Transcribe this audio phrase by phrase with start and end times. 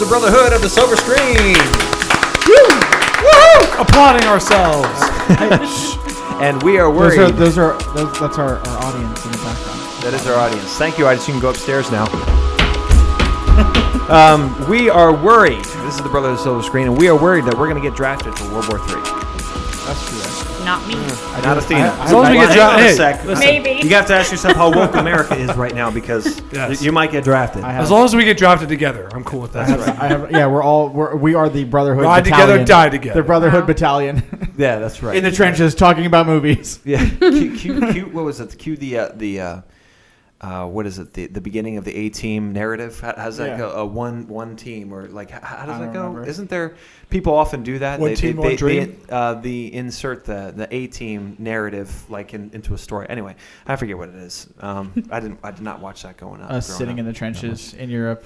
[0.00, 1.58] It's the Brotherhood of the Silver Screen.
[2.46, 3.82] Woo!
[3.82, 4.86] Applauding ourselves.
[6.38, 7.18] And we are Those worried.
[7.18, 9.80] are those are those, that's our, our audience in the background.
[10.04, 10.78] That is our audience.
[10.78, 11.26] Thank you, audience.
[11.26, 12.04] You can go upstairs now.
[14.08, 15.64] um, we are worried.
[15.64, 17.82] This is the Brotherhood of the Silver Screen, and we are worried that we're going
[17.82, 19.02] to get drafted for World War III.
[20.68, 20.98] That's true.
[20.98, 21.38] Actually.
[21.38, 21.42] Not me.
[21.48, 21.80] Not Athena.
[21.80, 23.24] I- As long as we get Hang on a hey, sec.
[23.24, 23.86] Listen, Maybe.
[23.88, 26.82] You have to ask yourself how woke America is right now because Yes.
[26.82, 27.62] you might get drafted.
[27.64, 29.68] I have, As long as we get drafted together, I'm cool with that.
[29.98, 32.04] I have, yeah, we're all we're, we are the Brotherhood.
[32.04, 33.20] Ride battalion, together, die together.
[33.22, 33.66] The Brotherhood Wow.
[33.66, 34.22] Battalion
[34.58, 35.16] Yeah, that's right.
[35.16, 36.80] in the trenches, talking about movies.
[36.84, 38.58] yeah, cue, cue, cue, what was it?
[38.58, 39.60] Cue the uh, the uh,
[40.40, 41.12] uh, what is it?
[41.14, 43.00] The the beginning of the A team narrative.
[43.00, 43.58] How, how's that Yeah.
[43.58, 43.70] go?
[43.72, 46.06] A one one team or like how, how does that go?
[46.06, 46.28] remember.
[46.28, 46.76] Isn't there
[47.10, 47.98] people often do that?
[47.98, 49.00] One they, team, they, one they, dream?
[49.08, 53.06] They, uh, the insert the the A team narrative like in, into a story.
[53.08, 53.34] Anyway,
[53.66, 54.46] I forget what it is.
[54.60, 55.40] Um, I didn't.
[55.42, 56.52] I did not watch that going up.
[56.52, 56.98] Us sitting up.
[57.00, 58.24] in the trenches in Europe,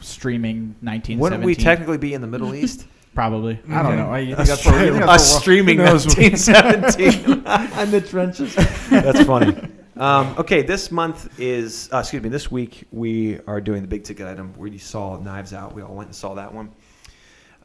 [0.00, 1.18] streaming 1917.
[1.20, 2.86] Wouldn't we technically be in the Middle East?
[3.14, 3.60] Probably.
[3.70, 4.12] I don't know.
[4.16, 7.84] You think Us that's what- you think streaming- that's Us what streaming 1917.
[7.84, 8.56] in the trenches.
[8.90, 9.56] That's funny.
[9.96, 14.02] Um, okay, this month is, uh, excuse me, this week we are doing the big
[14.02, 15.72] ticket item you saw Knives Out.
[15.72, 16.72] We all went and saw that one.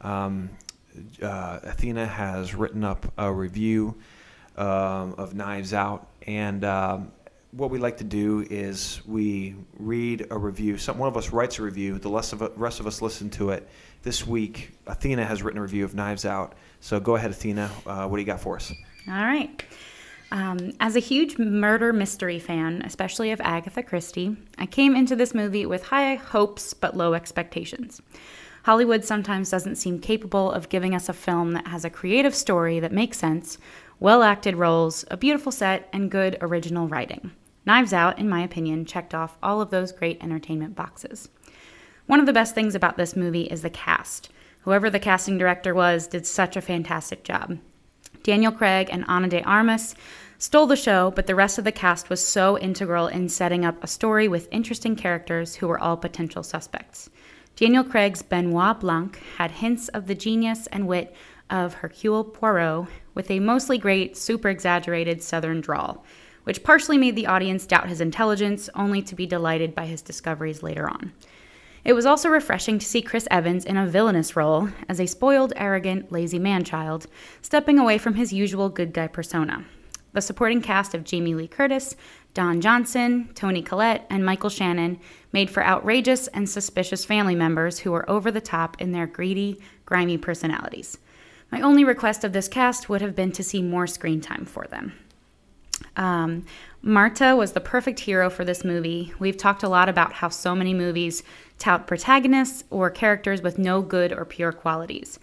[0.02, 0.50] Um,
[1.20, 3.96] uh, Athena has written up a review
[4.56, 7.10] um, of Knives Out, and um,
[7.50, 10.78] what we like to do is we read a review.
[10.78, 11.98] Some one of us writes a review.
[11.98, 13.68] The rest of, rest of us listen to it.
[14.02, 16.54] This week, Athena has written a review of Knives Out.
[16.78, 17.70] So go ahead, Athena.
[17.84, 18.72] Uh, what do you got for us?
[19.08, 19.64] All right.
[20.32, 25.34] Um, as a huge murder mystery fan, especially of Agatha Christie, I came into this
[25.34, 28.00] movie with high hopes but low expectations.
[28.64, 32.78] Hollywood sometimes doesn't seem capable of giving us a film that has a creative story
[32.78, 33.58] that makes sense,
[33.98, 37.32] well acted roles, a beautiful set, and good original writing.
[37.66, 41.28] Knives Out, in my opinion, checked off all of those great entertainment boxes.
[42.06, 44.30] One of the best things about this movie is the cast.
[44.62, 47.58] Whoever the casting director was did such a fantastic job.
[48.22, 49.94] Daniel Craig and Ana de Armas
[50.40, 53.84] stole the show, but the rest of the cast was so integral in setting up
[53.84, 57.10] a story with interesting characters who were all potential suspects.
[57.56, 61.14] Daniel Craig's Benoit Blanc had hints of the genius and wit
[61.50, 66.06] of Hercule Poirot, with a mostly great, super exaggerated southern drawl,
[66.44, 70.62] which partially made the audience doubt his intelligence, only to be delighted by his discoveries
[70.62, 71.12] later on.
[71.84, 75.52] It was also refreshing to see Chris Evans in a villainous role as a spoiled,
[75.56, 77.08] arrogant, lazy man child,
[77.42, 79.66] stepping away from his usual good guy persona.
[80.12, 81.94] The supporting cast of Jamie Lee Curtis,
[82.34, 84.98] Don Johnson, Toni Collette, and Michael Shannon
[85.32, 89.60] made for outrageous and suspicious family members who were over the top in their greedy,
[89.86, 90.98] grimy personalities.
[91.50, 94.66] My only request of this cast would have been to see more screen time for
[94.68, 94.92] them.
[95.96, 96.44] Um,
[96.82, 99.12] Marta was the perfect hero for this movie.
[99.18, 101.22] We've talked a lot about how so many movies
[101.58, 105.18] tout protagonists or characters with no good or pure qualities.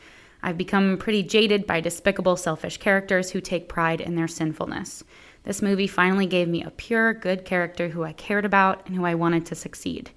[0.48, 5.04] I've become pretty jaded by despicable, selfish characters who take pride in their sinfulness.
[5.44, 9.04] This movie finally gave me a pure, good character who I cared about and who
[9.04, 10.10] I wanted to succeed.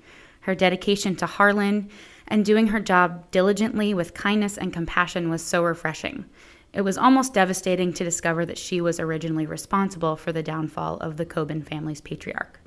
[0.42, 1.90] Her dedication to Harlan
[2.28, 6.26] and doing her job diligently with kindness and compassion was so refreshing.
[6.72, 11.16] It was almost devastating to discover that she was originally responsible for the downfall of
[11.16, 12.60] the Coben family's patriarch.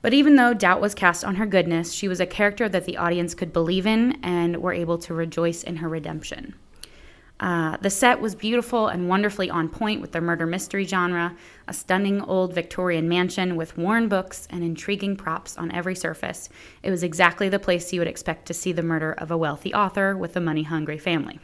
[0.00, 2.96] But even though doubt was cast on her goodness, she was a character that the
[2.96, 6.54] audience could believe in and were able to rejoice in her redemption.
[7.44, 11.36] Uh, the set was beautiful and wonderfully on point with the murder mystery genre,
[11.68, 16.48] a stunning old Victorian mansion with worn books and intriguing props on every surface.
[16.82, 19.74] It was exactly the place you would expect to see the murder of a wealthy
[19.74, 21.38] author with a money hungry family.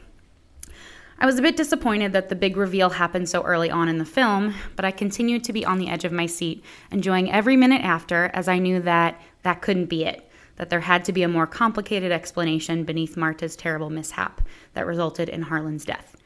[1.19, 4.07] I was a bit disappointed that the big reveal happened so early on in the
[4.07, 7.83] film, but I continued to be on the edge of my seat, enjoying every minute
[7.85, 10.30] after, as I knew that that couldn't be it,
[10.61, 14.43] that there had to be a more complicated explanation beneath Marta's terrible mishap
[14.75, 16.19] that resulted in Harlan's death.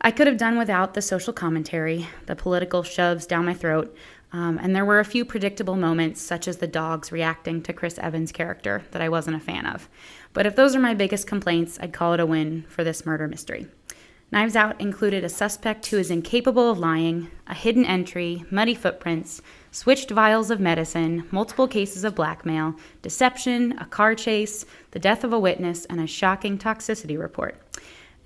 [0.00, 3.96] I could have done without the social commentary, the political shoves down my throat,
[4.32, 8.00] um, and there were a few predictable moments, such as the dogs reacting to Chris
[8.00, 9.88] Evans' character, that I wasn't a fan of.
[10.32, 13.28] But if those are my biggest complaints, I'd call it a win for this murder
[13.28, 13.68] mystery.
[14.32, 19.40] Knives Out included a suspect who is incapable of lying, a hidden entry, muddy footprints,
[19.78, 25.32] switched vials of medicine, multiple cases of blackmail, deception, a car chase, the death of
[25.32, 27.56] a witness, and a shocking toxicity report.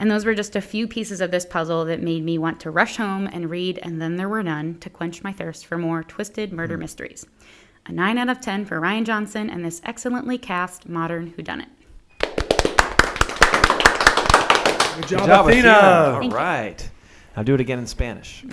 [0.01, 2.71] And those were just a few pieces of this puzzle that made me want to
[2.71, 6.03] rush home and read And Then There Were None to quench my thirst for more
[6.03, 6.81] twisted murder hmm.
[6.81, 7.27] mysteries.
[7.85, 11.67] A 9 out of 10 for Rian Johnson and this excellently cast modern whodunit.
[14.97, 15.73] Good job, Good job, Athena.
[15.75, 16.39] All Thank you.
[16.39, 16.91] right.
[17.37, 18.43] Now do it again in Spanish.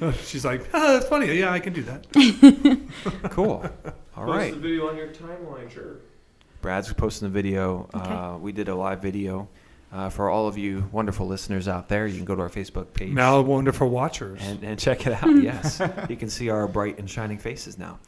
[0.24, 1.32] She's like, oh, that's funny.
[1.38, 2.06] Yeah, I can do that.
[3.30, 3.64] cool.
[4.16, 4.52] All Post right.
[4.52, 5.96] the video on your timeline, sure.
[6.60, 7.88] Brad's posting the video.
[7.94, 8.10] Okay.
[8.10, 9.48] Uh, we did a live video.
[9.92, 12.92] Uh, for all of you wonderful listeners out there, you can go to our Facebook
[12.94, 14.38] page Now wonderful watchers.
[14.40, 15.42] and, and check it out.
[15.42, 17.98] yes, you can see our bright and shining faces now.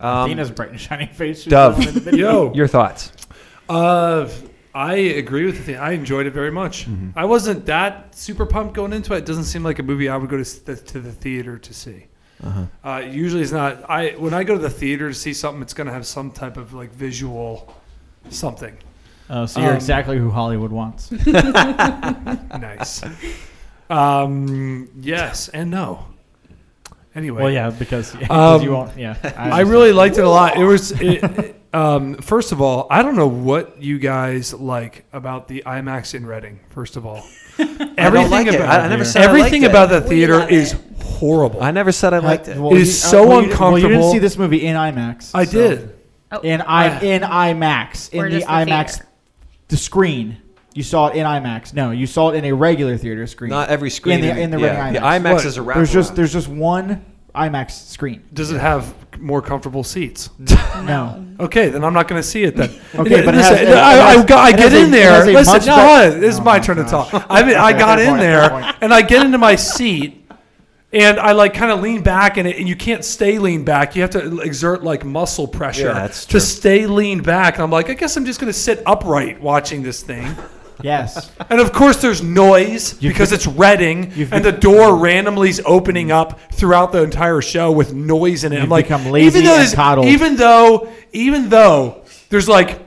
[0.00, 1.44] Um, Athena's bright and shining face.
[1.44, 1.86] Dove.
[1.86, 2.46] in the video.
[2.46, 3.12] Yo, your thoughts?
[3.68, 4.28] Uh,
[4.74, 5.76] I agree with the thing.
[5.76, 6.88] I enjoyed it very much.
[6.88, 7.18] Mm-hmm.
[7.18, 9.18] I wasn't that super pumped going into it.
[9.18, 11.74] It doesn't seem like a movie I would go to the, to the theater to
[11.74, 12.06] see.
[12.42, 12.64] Uh-huh.
[12.84, 13.88] Uh, usually, it's not.
[13.90, 16.30] I when I go to the theater to see something, it's going to have some
[16.30, 17.74] type of like visual
[18.30, 18.76] something
[19.28, 21.10] Oh, so you're Um, exactly who Hollywood wants.
[21.26, 23.02] nice.
[23.88, 26.06] um, yes and no.
[27.14, 28.96] Anyway, Well, yeah, because, yeah, 'cause Um, you won't.
[28.96, 30.56] Yeah, was I really liked it a lot.
[30.56, 35.04] It was, it, it- um, first of all, I don't know what you guys like
[35.12, 36.60] about the IMAX in Reading.
[36.70, 37.22] First of all,
[37.58, 38.54] everything like it.
[38.56, 39.76] about I- I never said I everything liked it.
[39.76, 40.80] about the theater love is it.
[41.02, 41.62] horrible.
[41.62, 42.58] I never said I liked it.
[42.58, 45.30] Well, It is you- so well, you- Well, you didn't see this movie in IMAX.
[45.34, 45.96] I so- did.
[46.44, 49.06] In I in IMAX in the the IMAX theater?
[49.68, 50.36] the screen.
[50.74, 51.74] You saw it in IMAX.
[51.74, 53.50] No, you saw it in a regular theater screen.
[53.50, 54.22] Not every screen.
[54.22, 55.20] in the in the yeah, Reading The IMAX.
[55.22, 55.44] IMAX What?
[55.46, 55.76] is a wrap.
[55.76, 57.04] There's just there's just one
[57.34, 58.22] IMAX screen.
[58.32, 60.30] Does it have more comfortable seats?
[60.80, 61.26] No.
[61.38, 62.70] Okay, then I'm not going to see it then.
[62.94, 64.72] Okay, but it listen, has- it- I, it I, has- got, I it get has
[64.72, 65.12] a- in it there.
[65.12, 67.10] has a Listen, much no, bet- this is Oh my my turn to gosh.
[67.10, 67.26] talk.
[67.30, 68.76] I mean, I Okay, got fair in point, fair there point.
[68.80, 70.30] and I get into my seat
[70.92, 73.94] and I like kind of lean back in it, and you can't stay lean back.
[73.94, 76.40] You have to exert like muscle pressure Yeah, that's to true.
[76.40, 77.54] stay lean back.
[77.54, 80.34] And I'm like, I guess I'm just going to sit upright watching this thing.
[80.82, 81.30] Yes.
[81.48, 85.50] And of course, there's noise You've because be- it's Reading, you've and the door randomly
[85.50, 86.12] is opening mm.
[86.12, 88.56] up throughout the entire show with noise in it.
[88.56, 90.06] I'm You've like, become lazy even though, and there's- coddled.
[90.06, 92.80] even though, even though there's like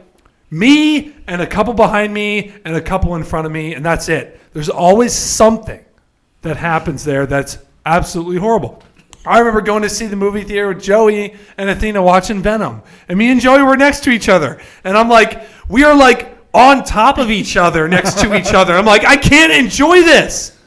[0.49, 4.09] me and a couple behind me and a couple in front of me, and that's
[4.09, 4.39] it.
[4.53, 5.83] There's always something
[6.43, 8.83] that happens there that's absolutely horrible.
[9.25, 12.81] I remember going to see the movie theater with Joey and Athena watching Venom.
[13.07, 14.61] And me and Joey were next to each other.
[14.83, 18.73] And I'm like, we are like on top of each other next to each other.
[18.75, 20.57] I'm like, I can't enjoy this.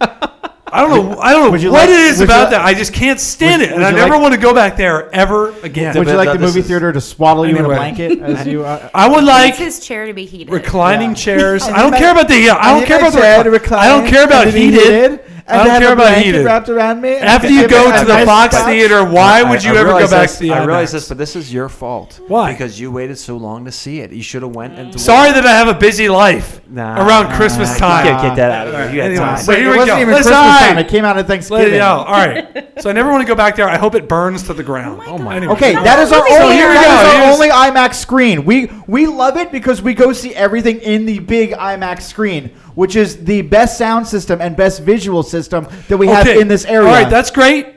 [0.00, 1.18] I don't know.
[1.20, 2.60] I don't know you what like- it is about like- that.
[2.60, 5.08] I just can't stand would- it, and I never like- want to go back there
[5.14, 5.96] ever again.
[5.96, 8.64] Would you like the movie is- theater to swaddle you in a blanket as you?
[8.64, 10.52] Uh, I would Like like his chair to be heated.
[10.52, 11.14] reclining Yeah.
[11.14, 11.62] chairs.
[11.68, 12.38] I don't care about the.
[12.40, 13.76] Yeah, I don't care about the.
[13.78, 15.20] I don't care about heated.
[15.48, 16.44] I don't care about heated.
[16.44, 17.10] wrapped around me.
[17.14, 20.38] After you go to the Fox Theater, why would you I ever go back this-
[20.38, 22.20] to the I realize this, but this is your fault.
[22.26, 22.50] Why?
[22.52, 24.10] Because you waited so long to see it.
[24.12, 24.98] You should have went and.
[25.00, 27.06] Sorry that I have a busy life Nah.
[27.06, 28.04] around Christmas Nah, time.
[28.06, 28.82] Get, get that out of here.
[28.94, 29.36] You had Anyway, time.
[29.38, 30.00] so here it we wasn't go.
[30.02, 30.78] even Listen, Christmas time.
[30.78, 31.58] It came out at Thanksgiving.
[31.58, 31.74] Let Thanksgiving.
[31.74, 32.06] it out.
[32.08, 32.82] All right.
[32.82, 33.68] So I never want to go back there.
[33.68, 35.02] I hope it burns to the ground.
[35.06, 38.44] Oh my Okay, that is our only that is our only IMAX screen.
[38.44, 42.94] We we love it because we go see everything in the big IMAX screen, which
[42.94, 46.86] is the best sound system and best visual system that we have in this area.
[46.86, 47.74] All right, that's great.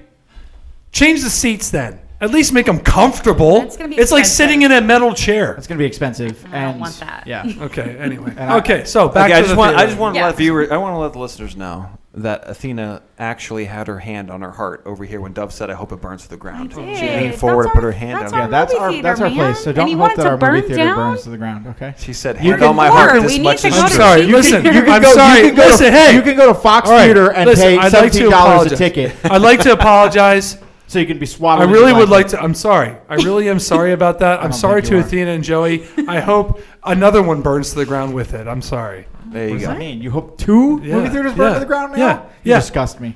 [0.91, 1.99] Change the seats then.
[2.21, 3.61] At least make them comfortable.
[3.61, 5.53] That's gonna be it's like sitting in a metal chair.
[5.55, 6.45] It's gonna be expensive.
[6.47, 7.23] I don't and want that.
[7.25, 7.45] Yeah.
[7.61, 7.95] Okay.
[7.97, 8.31] Anyway.
[8.35, 8.83] And I- okay.
[8.83, 9.75] So back okay, to I just the want.
[9.75, 9.87] I theater.
[9.91, 10.25] just want to Yeah.
[10.27, 14.29] let viewers I want to let the listeners know that Athena actually had her hand
[14.31, 16.73] on her heart over here when Dove said, "I hope it burns to the ground."
[16.75, 17.21] I She did.
[17.21, 18.39] leaned forward That's and put our- her hand that's on.
[18.39, 18.51] Yeah, her.
[18.51, 19.35] that's movie our theater, that's our man.
[19.37, 19.59] place.
[19.63, 20.95] So And don't hope want that to our movie theater down?
[20.97, 21.67] burns to the ground.
[21.67, 21.93] Okay.
[21.99, 23.73] She said, You "Hand can- on my Or heart we this need much." to as
[23.73, 24.21] go you I'm to do." sorry.
[24.23, 24.77] cheap Listen, theater.
[24.77, 25.13] You can I'm go.
[25.13, 25.37] sorry.
[25.39, 26.15] You can go Listen, to, hey.
[26.15, 28.29] You can go to Fox All right, Theater and listen, pay I'd like to seventeen
[28.31, 28.77] dollars a apologize.
[28.77, 30.57] ticket, I'd like to apologize.
[30.89, 31.67] So you can be swatted.
[31.69, 32.41] I really would like to.
[32.41, 32.95] I'm sorry.
[33.07, 34.39] I really am sorry about that.
[34.43, 35.01] I'm sorry to are.
[35.01, 35.85] Athena and Joey.
[36.07, 38.47] I hope another one burns to the ground with it.
[38.47, 39.05] I'm sorry.
[39.27, 39.73] There you What you does go.
[39.73, 40.01] that mean?
[40.01, 41.97] You hope two Yeah, movie theaters burn yeah, to the ground now?
[41.99, 42.59] yeah, You yeah.
[42.59, 43.15] disgust me.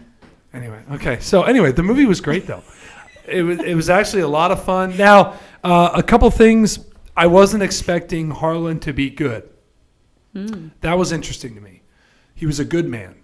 [0.53, 1.20] Anyway, okay.
[1.20, 2.63] So anyway, the movie was great though.
[3.25, 4.96] It was it was actually a lot of fun.
[4.96, 6.77] Now, uh, a couple things
[7.18, 9.50] I wasn't expecting Harlan to be good.
[10.82, 11.82] That was interesting to me.
[12.36, 13.15] He was a good man.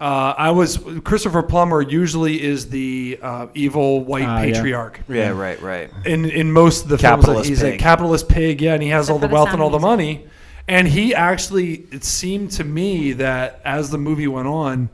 [0.00, 1.82] Uh, I was Christopher Plummer.
[1.82, 4.52] Usually is the uh, evil white Ah, yeah.
[4.54, 5.90] patriarch Yeah, right, right.
[6.04, 7.02] in in most of the films.
[7.02, 7.80] that Capitalist He's a pig.
[7.80, 8.60] capitalist pig.
[8.60, 10.22] Yeah, and he has Except all the for the wealth sound and all the music.
[10.24, 10.26] money.
[10.68, 14.90] And he actually, it seemed to me that as the movie went on,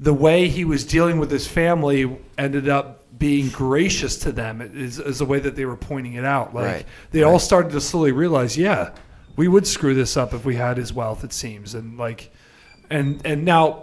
[0.00, 4.98] the way he was dealing with his family ended up being gracious to them is,
[4.98, 6.54] is the way that they were pointing it out.
[6.54, 8.90] Like Right, they all started to slowly realize, yeah,
[9.36, 11.24] we would screw this up if we had his wealth.
[11.24, 12.30] It seems, and like,
[12.90, 13.82] and and now.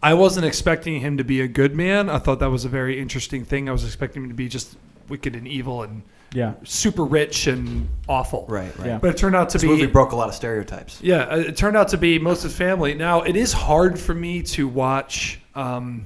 [0.00, 2.08] I wasn't expecting him to be a good man.
[2.08, 3.68] I thought that was a very interesting thing.
[3.68, 4.76] I was expecting him to be just
[5.08, 6.52] wicked and evil and Yeah.
[6.62, 8.44] super rich and awful.
[8.48, 8.86] Right, right.
[8.86, 8.98] Yeah.
[8.98, 11.00] But it turned out to This be movie broke a lot of stereotypes.
[11.02, 12.94] yeah, it turned out to be most of his family.
[12.94, 16.04] Now it is hard for me to watch um,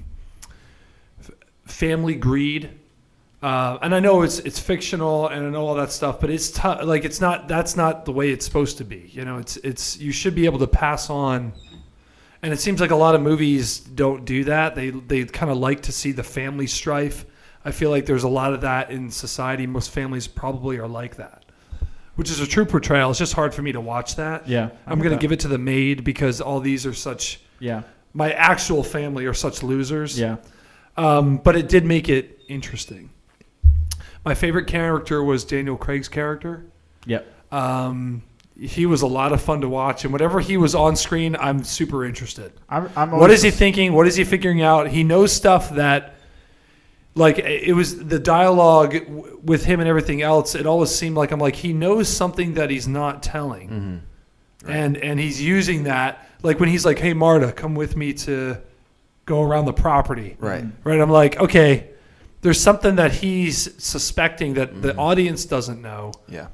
[1.21, 1.31] f-
[1.67, 2.71] family greed,
[3.43, 6.51] uh, and I know it's it's fictional and I know all that stuff, but it's
[6.51, 6.83] tough.
[6.85, 9.11] Like it's not that's not the way it's supposed to be.
[9.13, 11.53] You know, it's it's you should be able to pass on.
[12.43, 14.75] And it seems like a lot of movies don't do that.
[14.75, 17.25] They they kind of like to see the family strife.
[17.65, 19.67] I feel like there's a lot of that in society.
[19.67, 21.45] Most families probably are like that,
[22.17, 23.11] which is a true portrayal.
[23.11, 24.49] It's just hard for me to watch that.
[24.49, 27.41] Yeah, I'm gonna give it to the maid because all these are such.
[27.61, 27.83] Yeah,
[28.13, 30.19] My actual family are such losers.
[30.19, 30.39] yeah.
[30.97, 33.11] Um, but it did make it interesting.
[34.25, 36.67] My favorite character was Daniel Craig's character.
[37.07, 37.27] Yep.
[37.53, 38.23] Um,
[38.63, 41.65] he was a lot of fun to watch, and whatever he was on screen, I'm
[41.65, 42.53] super interested.
[42.69, 43.93] I'm, I'm What always is he thinking?
[43.93, 44.89] What is he figuring out?
[44.89, 46.15] He knows stuff that,
[47.17, 50.55] like, it was the dialogue w- with him and everything else.
[50.55, 54.71] It always seemed like I'm like he knows something that he's not telling, mm-hmm.
[54.71, 56.25] and and he's using that.
[56.45, 58.59] Like when he's like, "Hey Marta, come with me to
[59.25, 60.65] go around the property." Right.
[60.85, 61.01] Right.
[61.01, 61.91] I'm like, okay,
[62.43, 65.01] there's something that he's suspecting that the mm-hmm.
[65.01, 66.47] audience doesn't know, Yeah.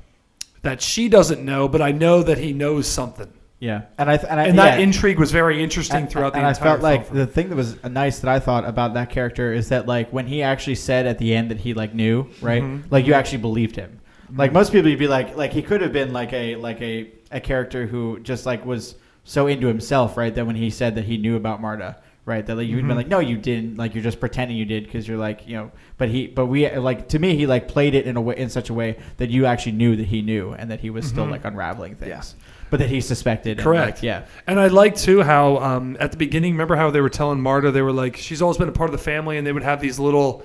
[0.62, 3.32] That she doesn't know, but I know that he knows something.
[3.60, 4.84] Yeah, and I th- and, I, And that yeah.
[4.84, 7.18] intrigue was very interesting and, throughout and the I entire felt like film.
[7.18, 10.26] the thing that was nice that I thought about that character is that like when
[10.28, 12.62] he actually said at the end that he like knew, right?
[12.62, 12.86] Mm-hmm.
[12.90, 14.00] Like you actually believed him.
[14.32, 17.10] Like most people, you'd be like, like he could have been like a like a
[17.32, 20.32] a character who just like was so into himself, right?
[20.32, 21.96] That when he said that he knew about Marta,
[22.28, 22.46] right?
[22.46, 22.88] That like you'd Mm-hmm.
[22.88, 23.76] been like, no, you didn't.
[23.76, 25.72] Like you're just pretending you did because you're like, you know.
[25.96, 28.48] But he, but we like to me, he like played it in a way in
[28.50, 31.24] such a way that you actually knew that he knew and that he was still
[31.26, 32.36] like unraveling things,
[32.70, 33.58] but that he suspected.
[33.58, 33.68] and, Mm-hmm.
[33.68, 33.96] Correct.
[33.96, 34.26] like, yeah.
[34.46, 37.72] And I like too how um, at the beginning, remember how they were telling Marta
[37.72, 39.80] they were like she's always been a part of the family, and they would have
[39.80, 40.44] these little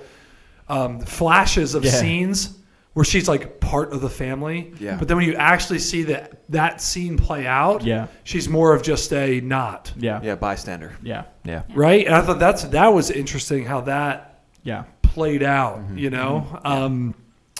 [0.68, 1.90] um, flashes of Yeah.
[1.92, 2.58] scenes
[2.94, 4.72] where she's like part of the family.
[4.80, 4.96] Yeah.
[4.96, 8.06] But then when you actually see that that scene play out, Yeah.
[8.24, 10.20] she's more of just a not Yeah.
[10.22, 10.36] Yeah.
[10.36, 10.92] Bystander.
[11.02, 11.24] Yeah.
[11.44, 11.62] Yeah.
[11.74, 12.06] right.
[12.06, 14.84] And I thought that's that was interesting how that Yeah.
[15.02, 15.80] played out.
[15.94, 16.46] You know.
[16.64, 17.14] Um,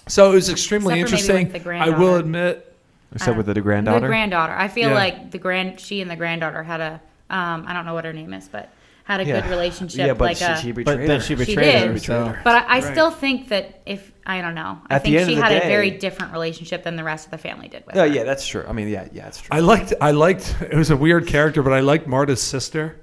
[0.06, 1.52] so it was extremely Except for maybe interesting.
[1.52, 2.70] with the I will admit.
[3.12, 4.00] Except with the granddaughter.
[4.00, 4.52] The granddaughter.
[4.54, 4.94] I feel Yeah.
[4.96, 7.00] like the grand she and the granddaughter had a
[7.30, 8.68] um, I don't know what her name is, but
[9.04, 9.40] had a yeah.
[9.42, 9.98] good relationship.
[10.06, 11.20] Yeah, but like she, a, she betrayed But her.
[11.20, 11.90] she She betrayed did.
[11.92, 11.98] her.
[11.98, 12.36] So.
[12.42, 12.84] but I, I Right.
[12.92, 15.42] still think that if I don't know, I At the think end she of the
[15.44, 18.00] had day- a very different relationship than the rest of the family did with Oh
[18.00, 18.06] her.
[18.06, 18.64] yeah, that's true.
[18.66, 19.48] I mean, yeah, yeah, that's true.
[19.52, 23.00] I liked I liked it was a weird character, but I liked Marta's sister.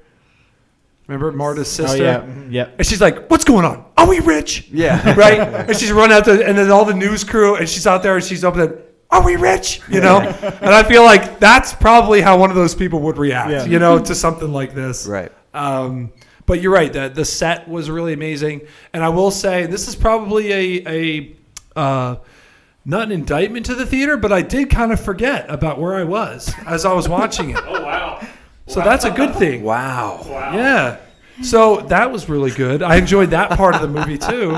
[1.08, 2.03] Remember Marta's Oh sister?
[2.03, 2.20] yeah.
[2.22, 2.75] mhm, Yep.
[2.77, 3.86] And she's like, "What's going on?
[3.98, 5.13] Are we rich?" yeah.
[5.17, 5.39] Right?
[5.39, 8.15] and she's run out to, and then all the news crew, and she's out there,
[8.15, 8.79] and she's up there.
[9.10, 9.81] Are we rich?
[9.89, 13.51] You know, and I feel like that's probably how one of those people would react.
[13.51, 13.65] Yeah.
[13.65, 15.05] You know, to something like this.
[15.05, 15.31] Right.
[15.53, 16.12] Um,
[16.46, 16.91] but you're right.
[16.91, 18.62] The the set was really amazing,
[18.93, 21.36] and I will say this is probably a a
[21.79, 22.15] uh,
[22.84, 26.03] not an indictment to the theater, but I did kind of forget about where I
[26.03, 27.60] was as I was watching it.
[27.63, 28.27] oh wow!
[28.67, 29.63] So that's a good thing.
[29.63, 30.25] Wow.
[30.25, 30.53] wow.
[30.53, 30.98] Yeah.
[31.41, 32.84] So that was really good.
[32.84, 34.58] I enjoyed that part of the movie too.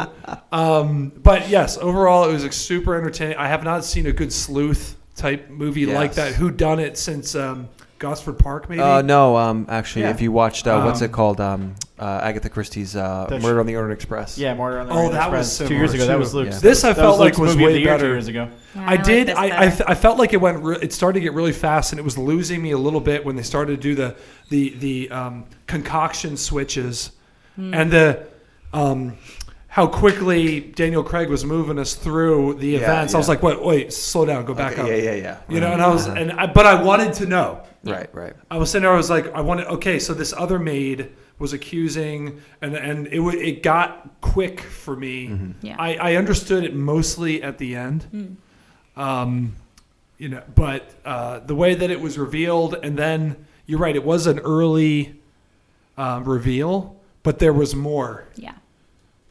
[0.51, 3.37] Um, but yes, overall it was like, super entertaining.
[3.37, 6.33] I have not seen a good sleuth type movie like that.
[6.33, 7.69] Who done it since um,
[8.03, 8.69] Gosford Park?
[8.69, 8.81] Maybe.
[8.81, 10.09] Uh, no, um, actually, Yeah.
[10.11, 11.39] if you watched, uh, what's Um, it called?
[11.39, 14.37] Um, uh, Agatha Christie's uh, The sh- Murder on the Orient Express.
[14.37, 14.53] Yeah.
[14.55, 15.67] Murder on the Oh, Orient that was Express.
[15.69, 16.13] two years similar, ago.
[16.13, 16.55] That was Luke's.
[16.55, 16.59] Yeah.
[16.59, 18.03] This I that felt like was way better.
[18.03, 18.49] Two years ago.
[18.75, 19.27] Yeah, I like did.
[19.29, 20.61] this I, I, th- I felt like it went.
[20.61, 23.23] Re- it started to get really fast, and it was losing me a little bit
[23.25, 24.15] when they started to do the
[24.49, 27.11] the the um, concoction switches,
[27.55, 27.73] Hmm.
[27.73, 28.19] and the
[28.73, 29.13] um,
[29.73, 33.15] how quickly Daniel Craig was moving us through the Yeah, events.
[33.15, 34.87] I was like, wait, wait, slow down, go back Okay, up.
[34.87, 35.37] yeah, yeah, yeah.
[35.49, 37.63] You know, and I was, and I, but I wanted to know.
[37.83, 38.33] Right, right.
[38.51, 38.93] I was sitting there.
[38.93, 39.65] I was like, I wanted.
[39.65, 44.95] Okay, so this other maid was accusing, and and it wa- it got quick for
[44.95, 45.29] me.
[45.29, 45.65] Mm-hmm.
[45.65, 45.75] Yeah.
[45.79, 48.37] I, I understood it mostly at the end.
[48.95, 49.55] Um,
[50.19, 54.03] you know, but uh, the way that it was revealed, and then you're right, it
[54.05, 55.19] was an early
[55.97, 58.53] um, reveal, but there was more yeah.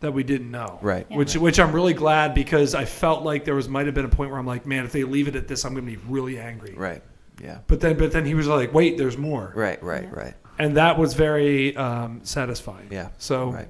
[0.03, 0.79] That we didn't know.
[0.83, 1.07] Right.
[1.11, 1.17] Yeah.
[1.17, 4.09] Which which I'm really glad because I felt like there was might have been a
[4.09, 5.99] point where I'm like, man, if they leave it at this, I'm going to be
[6.09, 6.75] really angry.
[6.77, 7.03] Right.
[7.43, 7.59] Yeah.
[7.67, 10.35] But then but then he was like, wait, there's more Right, right, right.
[10.59, 12.89] and that was very um, satisfying.
[12.91, 13.09] Yeah.
[13.19, 13.69] So Right.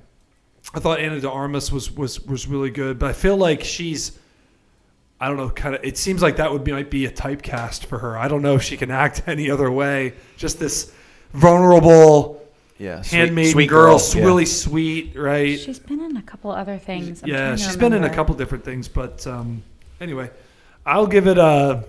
[0.75, 4.19] I thought Ana de Armas was was was really good, but I feel like she's.
[5.21, 5.85] I don't know, kind of.
[5.85, 8.19] It seems like that would be might be a typecast for her.
[8.19, 10.15] I don't know if she can act any other way.
[10.37, 10.93] Just this
[11.33, 12.42] vulnerable
[12.83, 13.03] Yeah.
[13.03, 14.25] sweet- handmaiden sweet girl, yeah.
[14.25, 15.59] really sweet, right?
[15.59, 17.23] She's been in a couple other things.
[17.23, 19.63] I'm yeah, she's been in a couple different things, but um,
[20.01, 20.31] anyway,
[20.85, 21.85] I'll give it a.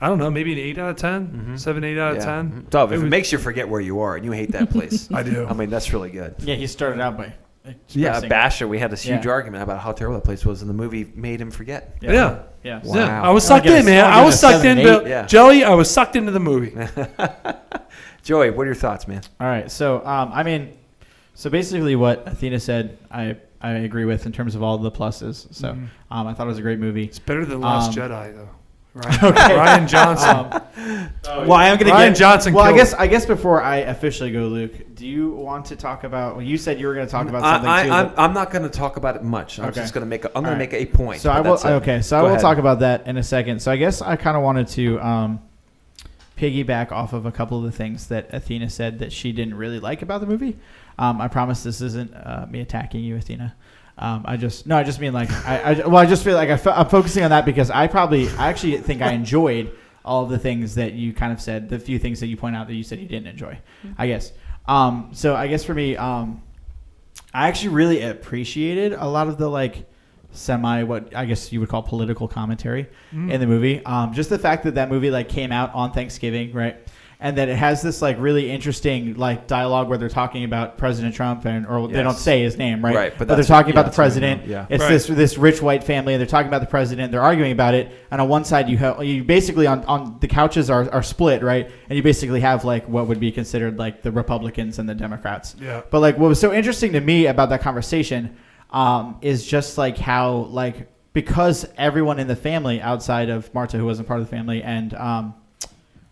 [0.00, 2.66] I don't know, maybe an eight out of 10 seven, eight out of ten.
[2.70, 4.68] Dov, if It it, was- makes you forget where you are and you hate that
[4.70, 5.46] place, I do.
[5.46, 6.34] I mean, that's really good.
[6.40, 7.32] Yeah, he started out by.
[7.64, 9.30] Yeah, expressing- Basher, we had this huge Yeah.
[9.30, 11.96] argument about how terrible that place was, and the movie made him forget.
[12.00, 12.12] Yeah.
[12.12, 12.38] Yeah.
[12.64, 13.22] Yeah, Wow.
[13.22, 14.04] I was sucked in, man.
[14.04, 15.08] I'll I give was it a sucked seven, into eight.
[15.08, 15.26] Yeah.
[15.26, 15.62] Joey.
[15.64, 16.76] I was sucked into the movie.
[18.22, 19.22] Joey, what are your thoughts, man?
[19.40, 19.70] All right.
[19.70, 20.76] So, um, I mean,
[21.34, 25.52] so basically, what Athena said, I I agree with in terms of all the pluses.
[25.54, 25.86] So, Mhm.
[26.10, 27.04] um, I thought it was a great movie.
[27.04, 28.48] It's better than Last Um, Jedi, though.
[28.94, 30.60] Ryan, Rian Johnson.
[31.24, 32.98] Well, I am going to get Ryan get Johnson Well, I guess it.
[33.00, 36.34] I guess before I officially go, Luke, do you want to talk about?
[36.36, 37.90] Well, you said you were going to talk about something I, too.
[37.90, 39.58] I, I'm, but- I'm not going to talk about it much.
[39.58, 39.80] I'm Okay.
[39.80, 40.24] just going to make.
[40.24, 41.20] A, I'm going All to make a point.
[41.22, 41.58] So I will.
[41.64, 42.40] Okay, so I will ahead.
[42.40, 43.60] talk about that in a second.
[43.62, 45.40] So I guess I kind of wanted to um,
[46.42, 49.78] piggyback off of a couple of the things that Athena said that she didn't really
[49.78, 50.58] like about the movie.
[50.98, 53.54] Um, I promise this isn't uh, me attacking you, Athena.
[53.96, 56.48] Um, I just no, I just mean like I, I well, I just feel like
[56.48, 59.72] I fe- I'm focusing on that because I probably I actually think I enjoyed
[60.04, 62.56] all of the things that you kind of said, the few things that you point
[62.56, 63.56] out that you said you didn't enjoy.
[63.96, 64.32] I guess.
[64.66, 66.42] Um, so I guess for me, um,
[67.32, 69.88] I actually really appreciated a lot of the like
[70.32, 73.84] semi what I guess you would call political commentary in the movie.
[73.84, 76.76] Um, just the fact that that movie like came out on Thanksgiving, right?
[77.24, 81.14] And that it has this like really interesting like dialogue where they're talking about President
[81.14, 82.96] Trump and or they don't say his name, right?
[82.96, 84.48] Right, but but they're talking yeah, about the that's what I mean, president.
[84.48, 84.66] yeah.
[84.68, 84.90] It's Right.
[84.90, 87.12] this this rich white family and they're talking about the president.
[87.12, 87.92] They're arguing about it.
[88.10, 91.44] And on one side you have you basically on, on the couches are, are split,
[91.44, 91.70] right?
[91.88, 95.54] And you basically have like what would be considered like the Republicans and the Democrats.
[95.60, 95.82] Yeah.
[95.90, 98.36] But like what was so interesting to me about that conversation
[98.72, 103.84] um, is just like how like because everyone in the family outside of Marta who
[103.84, 105.34] wasn't part of the family and um,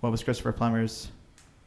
[0.00, 1.08] what was Christopher Plummer's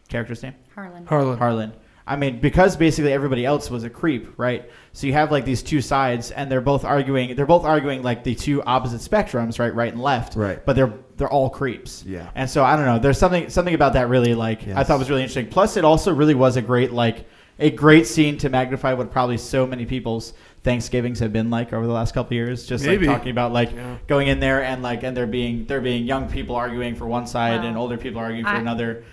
[0.08, 0.54] character's name?
[0.76, 1.06] Harlan.
[1.06, 1.38] Harlan.
[1.38, 1.74] Harlan.
[2.06, 4.70] I mean, because basically everybody else was a creep, right?
[4.92, 7.36] So you have like these two sides, and they're both arguing.
[7.36, 10.36] They're both arguing like the two opposite spectrums, right, right and left.
[10.36, 10.64] Right.
[10.66, 12.04] But they're they're all creeps.
[12.06, 12.30] Yeah.
[12.36, 13.00] And so I don't know.
[13.00, 15.48] There's something something about that really like I thought was really interesting.
[15.48, 17.26] Plus, it also really was a great like
[17.60, 21.86] a great scene to magnify what probably so many people's Thanksgivings have been like over
[21.86, 22.66] the last couple of years.
[22.66, 23.06] Just Maybe.
[23.06, 23.98] like talking about like Yeah.
[24.08, 27.28] going in there and like and there being there being young people arguing for one
[27.28, 27.68] side Wow.
[27.68, 29.04] and older people arguing for I- another.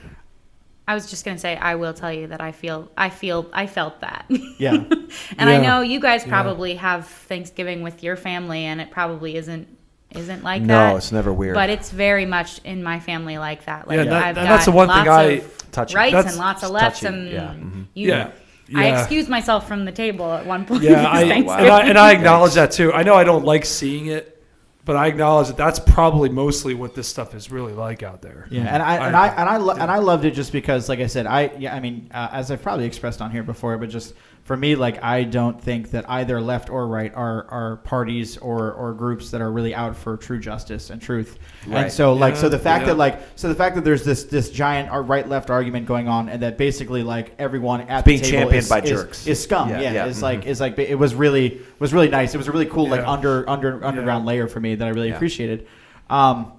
[0.86, 3.66] I was just gonna say I will tell you that I feel I feel I
[3.66, 4.26] felt that.
[4.58, 4.74] Yeah.
[5.38, 6.30] and I know you guys Yeah.
[6.30, 9.66] probably have Thanksgiving with your family and it probably isn't
[10.12, 10.90] isn't like No, that.
[10.90, 11.54] No, it's never weird.
[11.54, 13.86] But it's very much in my family like that.
[13.88, 15.94] Like Yeah, that- I've and got that's the one thing lots I- of Touchy.
[15.96, 17.86] rights That's- and lots of lefts touchy, and yeah, mhm.
[17.94, 18.30] you Yeah.
[18.74, 20.82] I excused myself from the table at one point.
[20.82, 22.92] Yeah, I, this and I and I acknowledge that too.
[22.92, 24.42] I know I don't like seeing it,
[24.84, 28.46] but I acknowledge that that's probably mostly what this stuff is really like out there.
[28.50, 31.00] Yeah, and I and I and I lo- and I loved it just because, like
[31.00, 33.88] I said, I yeah, I mean, uh, as I've probably expressed on here before, but
[33.88, 34.14] just
[34.50, 38.72] for me, like I don't think that either left or right are are parties or
[38.72, 41.38] or groups that are really out for true justice and truth.
[41.68, 41.82] Right.
[41.82, 42.86] And so, like, so the fact yeah.
[42.88, 46.28] that like so the fact that there's this this giant right left argument going on,
[46.28, 49.26] and that basically like everyone at being the table championed is, by is- jerks.
[49.28, 49.68] is scum.
[49.68, 50.22] Yeah, Yeah, yeah, is mhm.
[50.22, 52.34] like is like it was really was really nice.
[52.34, 55.10] It was a really cool like under under underground layer for me that I really
[55.10, 55.14] Yeah.
[55.14, 55.68] appreciated.
[56.08, 56.54] Um,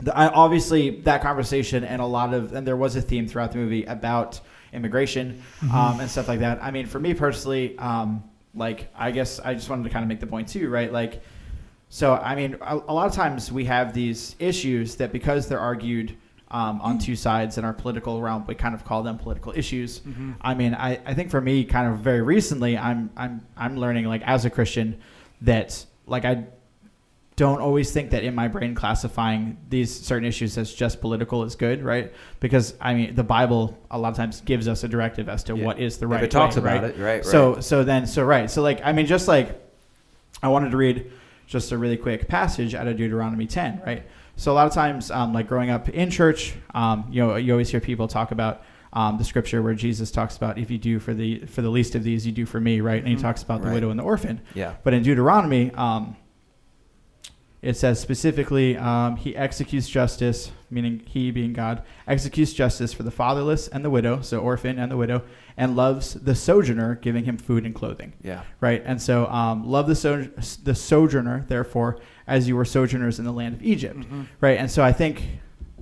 [0.00, 3.52] the, I, obviously that conversation and a lot of and there was a theme throughout
[3.52, 4.40] the movie about
[4.72, 6.62] immigration um, and stuff like that.
[6.62, 8.22] I mean, for me personally, um,
[8.54, 10.92] like I guess I just wanted to kind of make the point too, right?
[10.92, 11.22] Like,
[11.88, 15.60] so I mean, a, a lot of times we have these issues that because they're
[15.60, 16.16] argued.
[16.50, 20.00] Um, on two sides in our political realm, we kind of call them political issues.
[20.40, 24.06] I mean, I, I think for me, kind of very recently, I'm I'm I'm learning
[24.06, 24.98] like as a Christian
[25.42, 26.46] that like I
[27.38, 31.54] don't always think that in my brain classifying these certain issues as just political is
[31.54, 32.12] good, right?
[32.40, 35.56] Because I mean, the Bible a lot of times gives us a directive as to
[35.56, 35.64] Yeah.
[35.64, 36.24] what is the If right.
[36.24, 36.90] it talks way, about right?
[36.98, 37.64] it, right, So right.
[37.64, 38.50] so then so right.
[38.50, 39.48] So like I mean, just like
[40.42, 41.10] I wanted to read
[41.46, 44.02] just a really quick passage out of Deuteronomy 10, right?
[44.36, 47.52] So a lot of times, um, like growing up in church, um, you know, you
[47.52, 50.98] always hear people talk about um, the scripture where Jesus talks about if you do
[50.98, 52.98] for the for the least of these, you do for me, right?
[52.98, 53.74] And he talks about the Right.
[53.74, 54.40] widow and the orphan.
[54.54, 54.74] Yeah.
[54.82, 56.16] But in Deuteronomy, um,
[57.60, 63.10] it says specifically, um, he executes justice, meaning he being God, executes justice for the
[63.10, 65.22] fatherless and the widow, so orphan and the widow,
[65.56, 68.12] and loves the sojourner, giving him food and clothing.
[68.22, 68.42] Yeah.
[68.60, 70.28] Right, and so um, love the so-
[70.62, 74.04] the sojourner, therefore, as you were sojourners in the land of Egypt.
[74.40, 75.24] Right, and so I think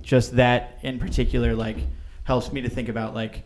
[0.01, 1.77] just that in particular, like,
[2.23, 3.43] helps me to think about like.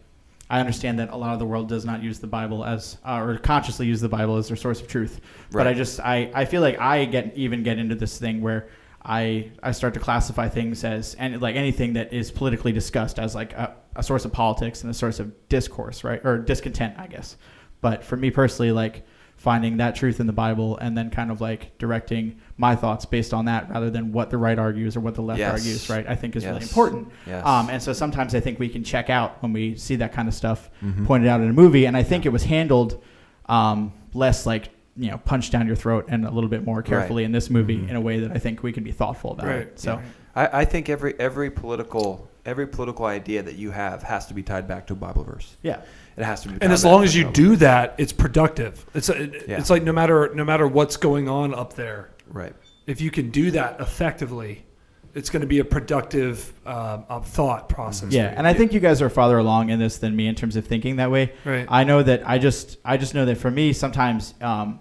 [0.52, 3.22] I understand that a lot of the world does not use the Bible as, uh,
[3.22, 5.22] or consciously use the Bible as their source of truth.
[5.50, 8.68] But I just, I, I feel like I get even get into this thing where
[9.02, 13.34] I, I start to classify things as, and like anything that is politically discussed as
[13.34, 17.08] like a, a source of politics and a source of discourse, right, or discontent, I
[17.08, 17.38] guess.
[17.80, 19.06] But for me personally, like
[19.41, 23.34] finding that truth in the Bible and then kind of like directing my thoughts based
[23.34, 25.51] on that rather than what the right argues or what the left Yes.
[25.51, 26.06] argues, right?
[26.08, 27.08] I think is really important.
[27.25, 27.43] Yes.
[27.43, 30.27] Um, and so sometimes I think we can check out when we see that kind
[30.27, 31.08] of stuff Mhm.
[31.08, 31.86] pointed out in a movie.
[31.86, 33.01] And I think it was handled
[33.47, 37.23] um, less like you know punch down your throat and a little bit more carefully
[37.23, 37.89] in this movie Mhm.
[37.89, 39.58] in a way that I think we can be thoughtful about Right.
[39.62, 39.80] it.
[39.80, 39.99] So
[40.36, 44.43] I, I think every every political every political idea that you have has to be
[44.43, 45.58] tied back to a Bible verse.
[45.63, 45.77] yeah,
[46.17, 46.58] It has to be.
[46.62, 48.86] And as long as you Bible do that, it's productive.
[48.93, 49.58] It's it, Yeah.
[49.60, 52.54] it's like no matter no matter what's going on up there, right?
[52.88, 54.65] if you can do that effectively,
[55.13, 58.12] it's going to be a productive uh, uh, thought process.
[58.12, 60.56] Yeah, and I think you guys are farther along in this than me in terms
[60.56, 61.34] of thinking that way.
[61.45, 61.65] Right.
[61.69, 64.80] I know that I just I just know that for me sometimes um,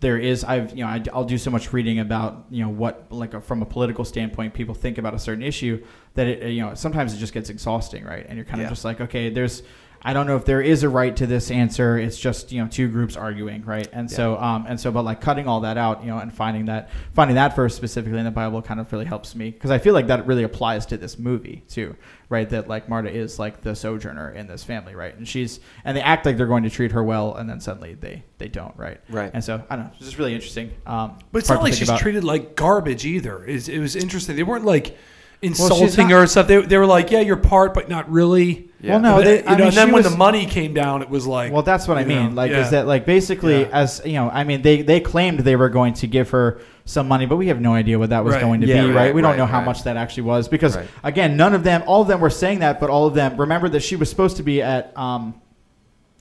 [0.00, 3.06] there is I've you know I, I'll do so much reading about you know what
[3.10, 5.82] like a, from a political standpoint people think about a certain issue
[6.14, 8.66] that it you know sometimes it just gets exhausting right and you're kind Yeah.
[8.66, 9.62] of just like okay there's
[10.02, 11.98] I don't know if there is a right to this answer.
[11.98, 13.88] It's just you know two groups arguing, right?
[13.92, 16.66] And so um and so but like cutting all that out, you know, and finding
[16.66, 19.78] that finding that verse specifically in the Bible kind of really helps me because I
[19.78, 21.96] feel like that really applies to this movie too,
[22.28, 22.48] right?
[22.48, 25.16] That like Marta is like the sojourner in this family, right?
[25.16, 27.94] And she's and they act like they're going to treat her well, and then suddenly
[27.94, 29.00] they they don't, right?
[29.08, 29.30] Right.
[29.34, 30.70] And so I don't know, it's just really interesting.
[30.86, 32.00] Um, But it's not like she's about.
[32.00, 33.44] treated like garbage either.
[33.44, 34.36] It's, it was interesting.
[34.36, 34.96] They weren't like she's
[35.42, 36.46] insulting not- her and stuff.
[36.48, 38.70] They, they were like, yeah, you're part, but not really.
[38.82, 41.02] Well, no, they, you I know, mean, and then when was- the money came down,
[41.02, 42.28] it was like, Well, that's what I mean.
[42.30, 42.64] know, like, yeah.
[42.64, 43.68] is that like basically Yeah.
[43.72, 44.30] as you know?
[44.30, 47.48] I mean, they they claimed they were going to give her some money, but we
[47.48, 48.40] have no idea what that was Right.
[48.42, 49.14] going to Yeah, be, right, right?
[49.14, 49.66] We don't right, know how right.
[49.66, 50.86] much that actually was because Right.
[51.02, 53.68] again, none of them, all of them were saying that, but all of them remember
[53.70, 54.96] that she was supposed to be at.
[54.96, 55.34] um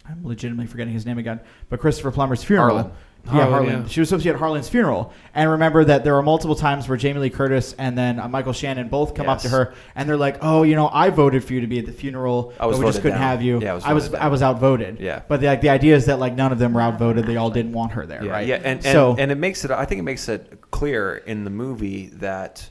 [0.08, 2.92] I'm legitimately forgetting his name again, but Christopher Plummer's funeral.
[3.28, 3.46] Harlan.
[3.48, 3.88] Yeah, Harlan, yeah.
[3.88, 6.88] She was supposed to be at Harlan's funeral, and remember that there were multiple times
[6.88, 10.08] where Jamie Lee Curtis and then uh, Michael Shannon both come up to her, and
[10.08, 12.66] they're like, "Oh, you know, I voted for you to be at the funeral, I
[12.66, 13.28] was but we just couldn't down.
[13.28, 13.60] have you.
[13.62, 15.00] Yeah, I was I was, I was outvoted.
[15.00, 15.22] Yeah.
[15.28, 17.50] But the, like, the idea is that like none of them were outvoted; they all
[17.50, 18.48] didn't want her there, Yeah, right?
[18.48, 19.72] yeah, and, and so and it makes it.
[19.72, 22.70] I think it makes it clear in the movie that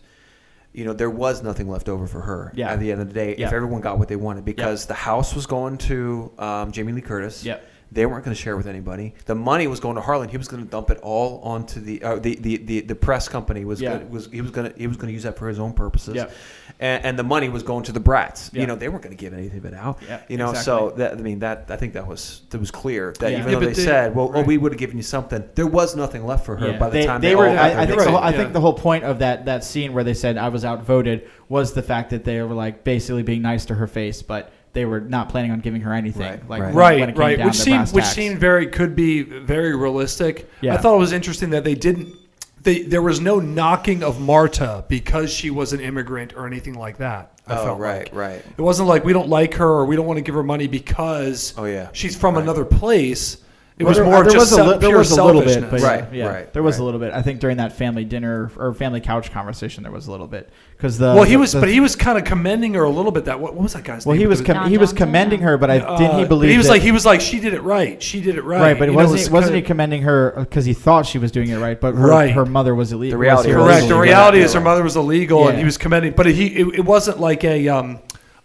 [0.73, 2.53] you know there was nothing left over for her.
[2.55, 2.71] Yeah.
[2.71, 3.47] At the end of the day, Yeah.
[3.49, 7.01] if everyone got what they wanted, because the house was going to um, Jamie Lee
[7.01, 7.45] Curtis.
[7.45, 7.71] Yep.
[7.93, 9.15] They weren't going to share with anybody.
[9.27, 10.29] The money was going to Harlan.
[10.29, 13.29] He was going to dump it all onto the uh, the, the, the the press
[13.29, 13.99] company was Yeah.
[13.99, 15.73] gonna, was he was going to he was going to use that for his own
[15.75, 16.17] purposes.
[16.17, 16.33] Yep.
[16.81, 18.51] And, and the money was going to the brats.
[18.53, 18.63] Yeah.
[18.63, 19.99] You know, they weren't going to give anything of it out.
[20.09, 23.15] Yeah, you know, so that I mean that I think that was that was clear
[23.21, 23.39] that Yeah.
[23.39, 24.47] even Yeah, though they they- said, well, oh, right.
[24.47, 26.79] we would have given you something, there was nothing left for her Yeah.
[26.79, 27.47] by the they, time they, they, were.
[27.49, 28.19] all I, I think dicks the whole.
[28.21, 28.37] I Yeah.
[28.39, 31.75] think the whole point of that that scene where they said I was outvoted was
[31.75, 35.01] the fact that they were like basically being nice to her face, but they were
[35.01, 36.21] not planning on giving her anything.
[36.23, 36.67] Right, like right.
[36.67, 39.75] when- when right, it came right, down which seemed which seemed very could be very
[39.75, 40.51] realistic.
[40.61, 40.75] Yeah.
[40.75, 42.15] I thought it was interesting that they didn't.
[42.63, 46.97] They, there was no knocking of Marta because she was an immigrant or anything like
[46.97, 47.31] that.
[47.47, 48.15] I Oh, felt right, like.
[48.15, 48.43] right.
[48.57, 50.67] It wasn't like we don't like her or we don't want to give her money
[50.67, 51.91] because Oh, yeah.
[51.93, 52.43] she's from Right.
[52.43, 53.37] another place.
[53.77, 55.43] It Well, was there- more there just was a self- li- there was a little
[55.43, 57.13] bit, but Right, yeah, right, there was a little bit.
[57.13, 60.49] I think during that family dinner or family couch conversation, there was a little bit
[60.77, 62.89] because the well, he the- was, the- but he was kind of commending her a
[62.89, 63.25] little bit.
[63.25, 64.21] That what, what was that guy's well, name?
[64.21, 65.07] he was com- Don he was Johnson?
[65.09, 67.05] commending her, but I uh, didn't he but believe he was that- like he was
[67.05, 68.01] like she did it right.
[68.01, 68.61] She did it right.
[68.61, 71.19] right, but it You wasn't it's wasn't he kinda- commending her because he thought she
[71.19, 72.31] was doing it right, but her Right.
[72.31, 73.19] her mother was illegal.
[73.19, 73.89] The reality was was- Correct.
[73.89, 76.13] The reality Yeah, is her mother was illegal, and he was commending.
[76.17, 77.67] But he, it, it wasn't like a.
[77.67, 77.99] Um,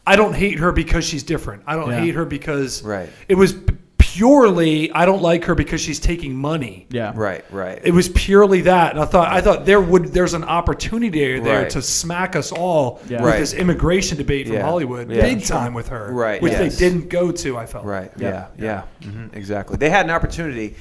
[0.08, 1.62] I don't hate her because she's different.
[1.68, 2.00] I don't Yeah.
[2.00, 2.82] hate her because.
[2.82, 3.10] Right.
[3.28, 3.76] It was p-
[4.13, 4.91] purely.
[4.91, 6.88] I don't like her because she's taking money.
[6.89, 7.80] Yeah, Right, right.
[7.84, 11.62] It was purely that, and I thought I thought there would there's an opportunity there
[11.63, 11.69] Right.
[11.72, 13.17] to smack us all Yeah.
[13.22, 13.39] with Right.
[13.39, 14.63] this immigration debate from Yeah.
[14.63, 15.22] Hollywood, Yeah.
[15.22, 16.78] big time with her, Right, Which yes.
[16.78, 17.58] they didn't go to.
[17.58, 18.12] I felt Right.
[18.17, 18.45] Yeah.
[18.58, 18.82] Yeah.
[19.04, 19.10] Yeah.
[19.12, 19.78] hmm Exactly.
[19.78, 20.76] They had an opportunity,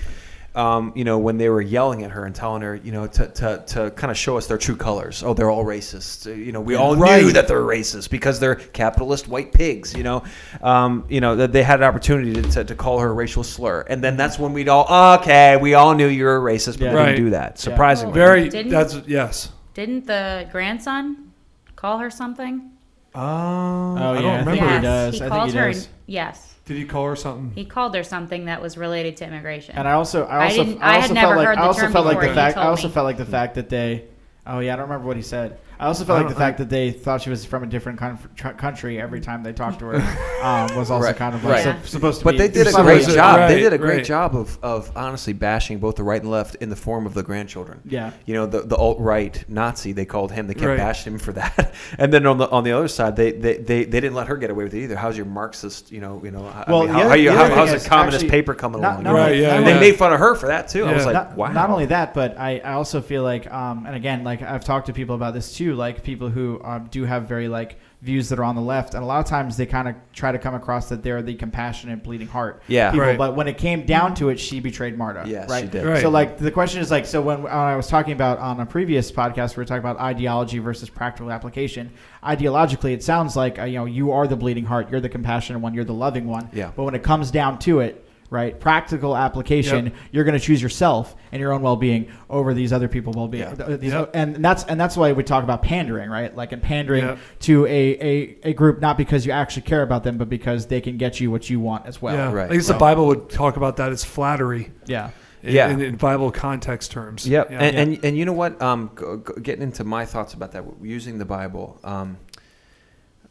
[0.58, 3.28] um, you know, when they were yelling at her and telling her, you know, to,
[3.28, 5.22] to, to kind of show us their true colors.
[5.22, 6.26] Oh, they're all racist.
[6.26, 9.94] Uh, You know, we all knew that they're racist because they're capitalist white pigs.
[9.94, 10.24] You know,
[10.62, 13.44] um, you know that they had an opportunity to, to, to call her a racial
[13.44, 14.86] slur, and then that's when we'd all
[15.20, 16.90] okay, we all knew you were a racist, but Yeah.
[16.92, 17.06] we Right.
[17.12, 17.58] didn't do that.
[17.58, 18.48] Surprisingly, Very.
[18.48, 19.52] Didn't- That's yes.
[19.74, 21.32] Didn't the grandson
[21.76, 22.72] call her something?
[23.14, 24.52] Uh, Oh I yeah, don't I think remember.
[24.52, 25.14] he yes, does.
[25.14, 25.72] he I think called he her.
[25.72, 25.88] does.
[26.06, 27.50] Yes, Did he call her something?
[27.54, 29.74] he called her something that was related to immigration.
[29.74, 31.56] And I also, I I also, didn't- I I had also never felt like, heard
[31.56, 32.92] the I also term felt like the fact, I also me.
[32.94, 34.04] felt like the fact that they,
[34.46, 35.58] oh yeah, I don't remember what he said.
[35.80, 37.66] I also felt I like the don't- fact that they thought she was from a
[37.66, 39.96] different con- tr- country every time they talked to her
[40.42, 41.64] um, was also Right, kind of like right.
[41.64, 42.38] sup- supposed to be But be.
[42.38, 43.36] they did a great Supposed- job.
[43.38, 44.04] right, they did a great right.
[44.04, 47.22] job of, of honestly bashing both the right and left in the form of the
[47.22, 47.80] grandchildren.
[47.84, 48.10] Yeah.
[48.26, 50.46] You know, the, the alt right Nazi they called him.
[50.46, 50.76] They kept Right.
[50.78, 51.74] bashing him for that.
[51.98, 54.36] And then on the on the other side, they, they, they, they didn't let her
[54.36, 54.96] get away with it either.
[54.96, 55.90] How's your Marxist?
[55.92, 56.44] You know, you know.
[56.46, 58.54] I Well, mean, the how, other- how you, how, how's thing the communist actually- paper
[58.54, 59.04] coming not- along?
[59.04, 59.74] not Right, yeah, not And yeah.
[59.74, 60.84] they made fun of her for that too.
[60.84, 61.52] I was like, not, wow.
[61.52, 64.86] not only that, but I, I also feel like, um, and again, like I've talked
[64.86, 68.38] to people about this too, like people who um, do have very like views that
[68.38, 70.54] are on the left, and a lot of times they kind of try to come
[70.54, 72.62] across that they're the compassionate, bleeding heart.
[72.68, 72.90] Yeah.
[72.90, 73.18] people, Right.
[73.18, 75.24] But when it came down to it, she betrayed Marta.
[75.26, 75.64] Yes, right?
[75.64, 75.84] she did.
[75.84, 76.02] Right.
[76.02, 78.66] So like the question is like, so when, when I was talking about on a
[78.66, 81.90] previous podcast, we were talking about ideology versus practical application.
[82.22, 85.60] Ideologically, it sounds like uh, you know you are the bleeding heart, you're the compassionate
[85.60, 86.48] one, you're the loving one.
[86.52, 86.72] Yeah.
[86.74, 88.04] But when it comes down to it.
[88.30, 89.86] Right, practical application.
[89.86, 89.94] Yep.
[90.12, 93.44] You're going to choose yourself and your own well-being over these other people's well-being.
[93.58, 93.76] Yeah.
[93.76, 94.10] These- Yep.
[94.12, 96.36] and that's and that's why we talk about pandering, right?
[96.36, 97.18] Like and pandering Yep.
[97.40, 100.82] to a, a, a group not because you actually care about them, but because they
[100.82, 102.14] can get you what you want as well.
[102.16, 102.74] yeah, Right, I guess the.
[102.74, 104.72] Bible would talk about that as flattery.
[104.84, 105.10] Yeah.
[105.42, 105.70] in, Yeah.
[105.70, 107.26] in, in Bible context terms.
[107.26, 107.50] Yep.
[107.50, 107.58] Yeah.
[107.60, 108.60] and, and and you know what?
[108.60, 109.04] Um, g-
[109.36, 111.78] g- getting into my thoughts about that, using the Bible.
[111.82, 112.18] Um,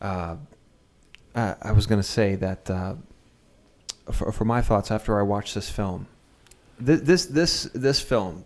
[0.02, 0.38] uh,
[1.36, 2.96] uh, I was going to say that uh,
[4.12, 6.08] for, for my thoughts after I watched this film,
[6.80, 8.43] this this this this film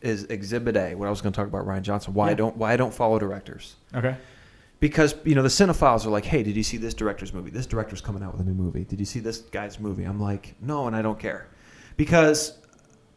[0.00, 0.94] is Exhibit A.
[0.94, 2.14] What I was going to talk about Rian Johnson.
[2.14, 3.76] Why I don't why I don't follow directors.
[3.94, 4.16] Okay.
[4.80, 7.50] Because you know the cinephiles are like, hey, did you see this director's movie?
[7.50, 8.84] This director's coming out with a new movie.
[8.84, 10.04] Did you see this guy's movie?
[10.04, 11.48] I'm like, no, and I don't care,
[11.96, 12.58] because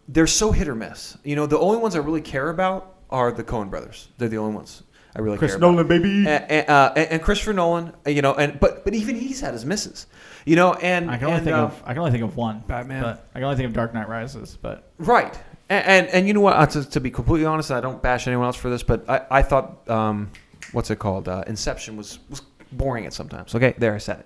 [0.07, 1.17] they're so hit or miss.
[1.23, 4.09] You know, the only ones I really care about are the Coen brothers.
[4.19, 4.83] They're the only ones
[5.15, 5.71] I really Chris care about.
[5.71, 6.27] Nolan, baby.
[6.27, 9.53] And, and, uh, and, Christopher Nolan, uh, you know, and but but even he's had
[9.53, 10.05] his misses,
[10.45, 12.37] you know, and I can only and, think uh, of I can only think of
[12.37, 12.63] one.
[12.67, 13.01] Batman.
[13.01, 14.57] But I can only think of Dark Knight Rises.
[14.61, 15.37] But Right.
[15.69, 16.55] And, and, and you know what?
[16.55, 19.25] Uh, to, to be completely honest, I don't bash anyone else for this, but I,
[19.31, 20.31] I thought, um,
[20.73, 21.27] what's it called?
[21.27, 23.55] Uh, Inception was, was boring at sometimes.
[23.55, 24.25] Okay, there I said it.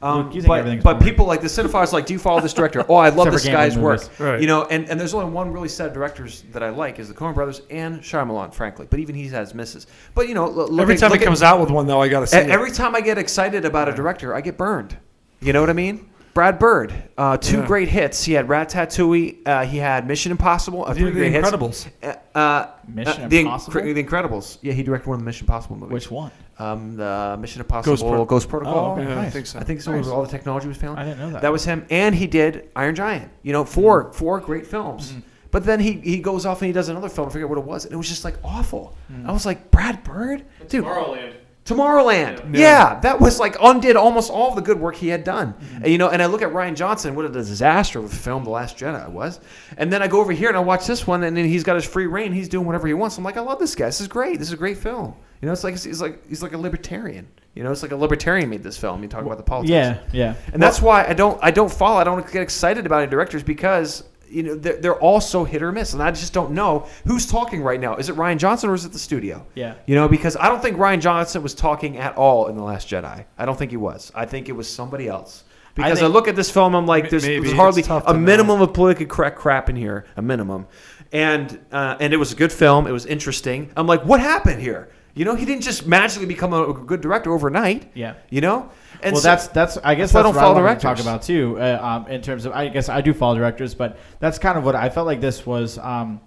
[0.00, 2.86] Um, Luke, but but people like the cinephiles like, do you follow this director?
[2.88, 4.08] Oh, I love this guy's work.
[4.20, 4.40] Right.
[4.40, 7.08] You know, and, and there's only one really set of directors that I like is
[7.08, 8.86] the Coen Brothers and Shyamalan, frankly.
[8.88, 9.88] But even he has misses.
[10.14, 12.00] But you know, look Every at- time look he at- comes out with one, though,
[12.00, 12.48] I got to E- see it.
[12.48, 14.96] Every time I get excited about a director, I get burned.
[15.40, 16.04] You know what I mean?
[16.34, 17.66] Brad Bird, uh, two Yeah.
[17.66, 18.22] great hits.
[18.24, 19.38] He had Ratatouille.
[19.44, 20.84] Uh, he had Mission Impossible.
[20.84, 21.48] Uh, The- three The great hits.
[21.50, 21.86] Incredibles.
[22.00, 23.80] Uh, uh, Mission uh, the, Impossible?
[23.82, 24.58] the Incredibles.
[24.62, 25.92] Yeah, he directed one of the Mission Impossible movies.
[25.92, 26.30] which one?
[26.60, 28.84] Um, the Mission Impossible Ghost Ghost, Pro- Protocol.
[28.90, 29.02] Oh, okay.
[29.10, 29.32] Yeah, I Nice.
[29.32, 29.58] think so.
[29.58, 29.90] I think so.
[29.92, 30.04] Nice.
[30.06, 30.98] Where all the technology was found.
[31.00, 31.42] I didn't know that.
[31.42, 33.30] That was him, and he did Iron Giant.
[33.42, 35.10] You know, 4 four great films.
[35.10, 35.20] Mm-hmm.
[35.50, 37.28] But then he, he goes off and he does another film.
[37.28, 38.94] I forget what it was, and it was just like awful.
[39.12, 39.26] Mm.
[39.28, 40.84] I was like, Brad Bird, dude.
[40.84, 41.32] Tomorrowland.
[41.68, 42.54] Tomorrowland.
[42.54, 42.60] Yeah.
[42.60, 43.00] Yeah.
[43.00, 45.52] that was like undid almost all of the good work he had done.
[45.52, 45.76] Mm-hmm.
[45.76, 48.44] And, you know, and I look at Rian Johnson, what a disaster of a film
[48.44, 49.40] The Last Jedi was.
[49.76, 51.74] And then I go over here and I watch this one, and then he's got
[51.74, 52.32] his free reign.
[52.32, 53.18] He's doing whatever he wants.
[53.18, 53.86] I'm like, I love this guy.
[53.86, 54.38] This is great.
[54.38, 55.14] This is a great film.
[55.40, 57.28] You know, it's like he's like he's like a libertarian.
[57.54, 59.02] You know, it's like a libertarian made this film.
[59.02, 59.70] You talk about the politics.
[59.70, 60.34] Yeah, yeah.
[60.52, 61.98] And that's why I don't I don't follow.
[61.98, 65.62] I don't get excited about any directors because you know they're, they're all so hit
[65.62, 67.96] or miss, and I just don't know who's talking right now.
[67.96, 69.46] Is it Rian Johnson or is it the studio?
[69.54, 69.74] Yeah.
[69.86, 72.88] You know, because I don't think Rian Johnson was talking at all in the Last
[72.88, 73.24] Jedi.
[73.36, 74.12] I don't think he was.
[74.14, 75.44] I think it was somebody else.
[75.74, 78.14] Because I, think- look at this film, I'm like, there's, there's hardly a know.
[78.14, 80.66] minimum of politically correct crap in here, a minimum,
[81.12, 82.86] and uh, and it was a good film.
[82.86, 83.70] It was interesting.
[83.76, 84.88] I'm like, what happened here?
[85.14, 87.90] You know, he didn't just magically become a, good director overnight.
[87.94, 88.14] Yeah.
[88.30, 88.70] You know,
[89.02, 90.80] and well, so- that's that's I guess that's that's, don't what I follow wanted to
[90.80, 91.58] talk about too.
[91.58, 94.64] Uh, um, in terms of, I guess I do follow directors, but that's kind of
[94.64, 95.20] what I felt like.
[95.20, 95.78] This was.
[95.78, 96.20] Um,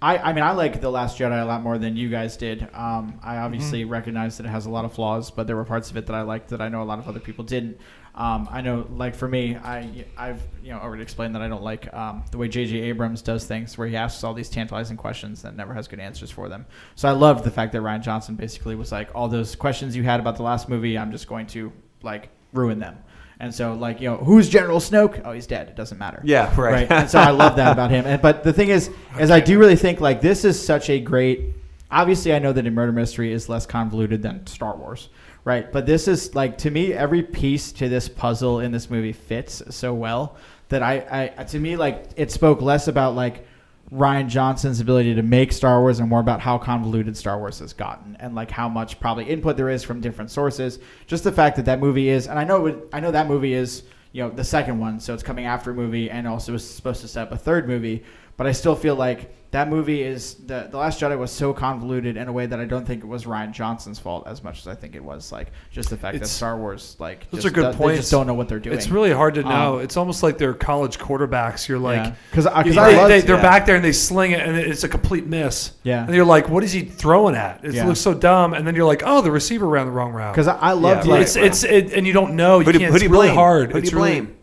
[0.00, 2.68] I, I mean, I like The Last Jedi a lot more than you guys did.
[2.72, 3.90] Um, I obviously Mm-hmm.
[3.90, 6.14] recognize that it has a lot of flaws, but there were parts of it that
[6.14, 7.78] I liked that I know a lot of other people didn't.
[8.14, 11.62] Um, I know, like for me, I I've you know already explained that I don't
[11.62, 12.76] like um, the way J.J.
[12.80, 16.30] Abrams does things, where he asks all these tantalizing questions that never has good answers
[16.30, 16.66] for them.
[16.96, 20.02] So I loved the fact that Rian Johnson basically was like, all those questions you
[20.04, 22.98] had about the last movie, I'm just going to like ruin them.
[23.40, 25.22] And so, like, you know, who's General Snoke?
[25.24, 25.68] Oh, he's dead.
[25.68, 26.20] It doesn't matter.
[26.24, 26.90] Yeah, right.
[26.90, 28.04] And so I love that about him.
[28.04, 30.98] And, but the thing is, is I do really think like this is such a
[30.98, 31.54] great.
[31.90, 35.08] Obviously, I know that a murder mystery is less convoluted than Star Wars,
[35.44, 35.70] right?
[35.70, 39.62] But this is like to me, every piece to this puzzle in this movie fits
[39.70, 40.36] so well
[40.68, 43.46] that I, I to me like it spoke less about like
[43.92, 47.72] Rian Johnson's ability to make Star Wars and more about how convoluted Star Wars has
[47.72, 50.78] gotten and like how much probably input there is from different sources.
[51.06, 53.84] Just the fact that that movie is, and I know I know that movie is
[54.12, 57.00] you know the second one, so it's coming after a movie and also is supposed
[57.00, 58.04] to set up a third movie.
[58.38, 62.18] But I still feel like that movie is the the Last Jedi was so convoluted
[62.18, 64.68] in a way that I don't think it was Rian Johnson's fault as much as
[64.68, 67.54] I think it was like just the fact that Star Wars like those just are
[67.54, 67.98] good do- They points.
[68.00, 68.76] just don't know what they're doing.
[68.76, 69.76] It's really hard to know.
[69.78, 71.66] Um, it's almost like they're college quarterbacks.
[71.66, 73.42] You're like, because you- because they, I loved, they, they're yeah.
[73.42, 75.72] back there and they sling it, and it's a complete miss.
[75.82, 76.04] Yeah.
[76.04, 77.64] And you're like, what is he throwing at?
[77.64, 77.86] It Yeah.
[77.86, 78.52] looks so dumb.
[78.52, 80.34] And then you're like, oh, the receiver ran the wrong route.
[80.34, 82.58] because I, I loved Yeah, like it's it's it, and you don't know.
[82.60, 82.92] You Who do- can't.
[82.92, 83.34] who do it's you really blame?
[83.36, 83.72] hard.
[83.72, 84.34] Who do you really- blame?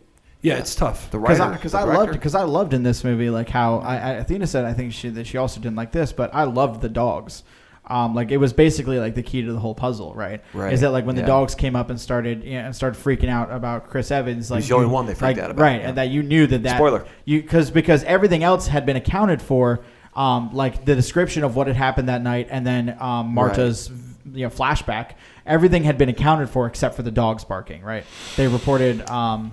[0.46, 1.10] Yeah, it's tough.
[1.10, 2.12] The because writer, I, 'cause the I loved director?
[2.12, 5.08] because I loved in this movie like how I, I Athena said I think she
[5.08, 7.42] that she also didn't like this but I loved the dogs.
[7.88, 10.42] Um, like it was basically like the key to the whole puzzle, right?
[10.54, 11.28] Right, Is that like when the yeah.
[11.28, 14.64] dogs came up and started you know, and started freaking out about Chris Evans, like
[14.64, 15.80] the only you- one they freaked like, out about, right?
[15.80, 15.88] yeah.
[15.88, 17.04] And that you knew that that Spoiler.
[17.24, 19.84] you because because everything else had been accounted for,
[20.16, 23.90] um, like the description of what had happened that night, and then um, Marta's
[24.32, 25.10] you know flashback,
[25.44, 28.04] everything had been accounted for except for the dogs barking, right?
[28.36, 29.08] They reported.
[29.10, 29.52] Um,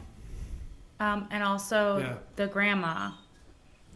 [1.03, 2.13] Um, and also Yeah.
[2.39, 3.11] the grandma,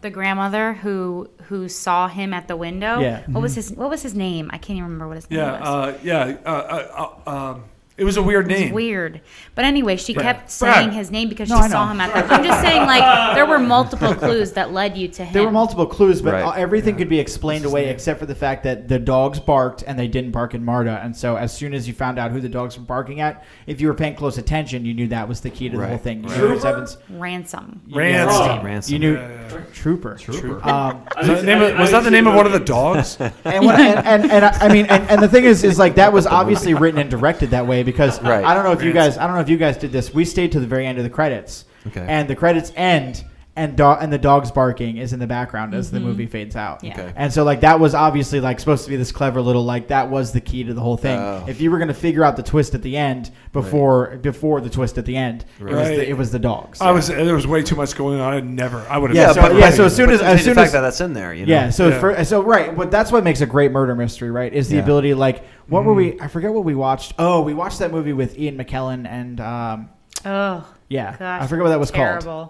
[0.02, 3.00] the grandmother who who saw him at the window.
[3.00, 3.24] Yeah.
[3.34, 4.46] What was his What was his name?
[4.56, 5.62] I can't even remember what his name was.
[5.62, 6.36] uh, yeah.
[6.46, 7.64] Uh, uh, uh, um,
[7.98, 8.74] It was a weird It was name.
[8.74, 9.22] weird.
[9.56, 10.76] But anyway, she kept Brad.
[10.76, 11.92] saying his name because No, she I saw know.
[11.94, 12.32] him at that.
[12.32, 15.34] I'm just saying, like, there were multiple clues that led you to him.
[15.34, 16.44] There were multiple clues, but Right.
[16.44, 19.98] uh, everything could be explained away except for the fact that the dogs barked and
[19.98, 21.00] they didn't bark in Marta.
[21.04, 23.82] And so, as soon as you found out who the dogs were barking at, if
[23.82, 25.90] you were paying close attention, you knew that was the key to the Right.
[25.90, 26.24] whole thing.
[26.24, 26.40] You Right.
[26.40, 26.98] knew Chris Evans.
[27.10, 27.82] Ransom.
[27.92, 28.64] Ransom.
[28.64, 28.94] Ransom.
[28.94, 29.58] You knew Yeah, yeah.
[29.74, 30.16] Trooper.
[30.20, 30.70] Trooper.
[30.70, 33.18] Um, Was that the name of, was that the name of one of the dogs?
[33.20, 35.96] and, what, and, and, and I I mean, and, and the thing is, is like
[35.96, 38.44] that was obviously written and directed that way because Right.
[38.44, 40.14] I don't know if you guys, I don't know if you guys did this.
[40.14, 42.06] We stayed to the very end of the credits, Okay.
[42.08, 43.24] and the credits end,
[43.58, 46.84] and do- and the dog's barking is in the background as the movie fades out.
[46.84, 46.94] Yeah.
[46.94, 47.12] Okay.
[47.16, 50.10] And so like that was obviously like supposed to be this clever little like that
[50.10, 51.20] was the key to the whole thing.
[51.20, 51.44] Oh.
[51.48, 54.98] If you were gonna figure out the twist at the end before before the twist
[54.98, 55.96] at the end, it was Right.
[55.98, 56.80] the, it was the dogs.
[56.80, 58.34] I was there was way too much going on.
[58.34, 58.86] I never.
[58.90, 59.16] I would have.
[59.18, 60.82] Yeah, Yeah, so- but, yeah, but- so as soon as- as soon fact as- that
[60.82, 61.52] that's in there, you know?
[61.54, 61.70] Yeah.
[61.72, 62.00] So Yeah.
[62.00, 64.54] For, so right, but that's what makes a great murder mystery, right?
[64.54, 64.84] Is the Yeah.
[64.84, 66.20] ability like what were we?
[66.22, 67.14] I forget what we watched.
[67.20, 69.90] Oh, we watched that movie with Ian McKellen and um,
[70.26, 71.42] Oh, yeah, gosh.
[71.44, 72.50] I forget what that was called.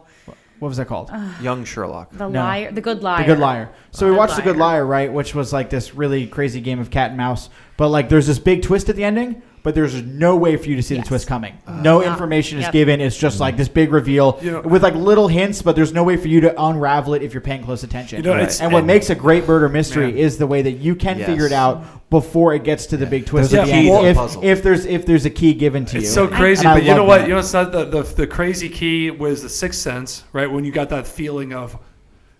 [0.59, 0.65] Terrible.
[0.65, 1.11] What was that called?
[1.41, 2.11] young Sherlock.
[2.11, 2.41] The No.
[2.41, 2.71] liar.
[2.71, 3.19] The good liar.
[3.23, 3.69] The Good Liar.
[3.91, 4.79] So we Good watched The Good Liar.
[4.79, 5.13] Liar, right?
[5.13, 7.49] Which was like this really crazy game of cat and mouse.
[7.77, 10.77] But like, there's this big twist at the ending, but there's no way for you
[10.77, 11.03] to see Yes.
[11.03, 11.51] the twist coming.
[11.67, 12.13] Uh, no Yeah.
[12.13, 12.71] information is Yep.
[12.71, 13.01] given.
[13.01, 13.57] It's just like mm-hmm.
[13.59, 16.39] this big reveal You know- with like little hints, but there's no way for you
[16.39, 18.19] to unravel it if you're paying close attention.
[18.23, 18.61] You know, Right.
[18.61, 20.15] and what and- makes a great murder mystery Man.
[20.15, 21.27] is the way that you can Yes.
[21.27, 23.87] figure it out before it gets to the big twist There's at the end.
[23.87, 24.41] to the If, puzzle.
[24.41, 26.83] if there's if there's a key given to you, It's so crazy, And I but
[26.85, 27.17] you know what?
[27.17, 27.27] that.
[27.27, 30.49] You know, it's not the, the the crazy key was the sixth sense, right?
[30.49, 31.77] When you got that feeling of,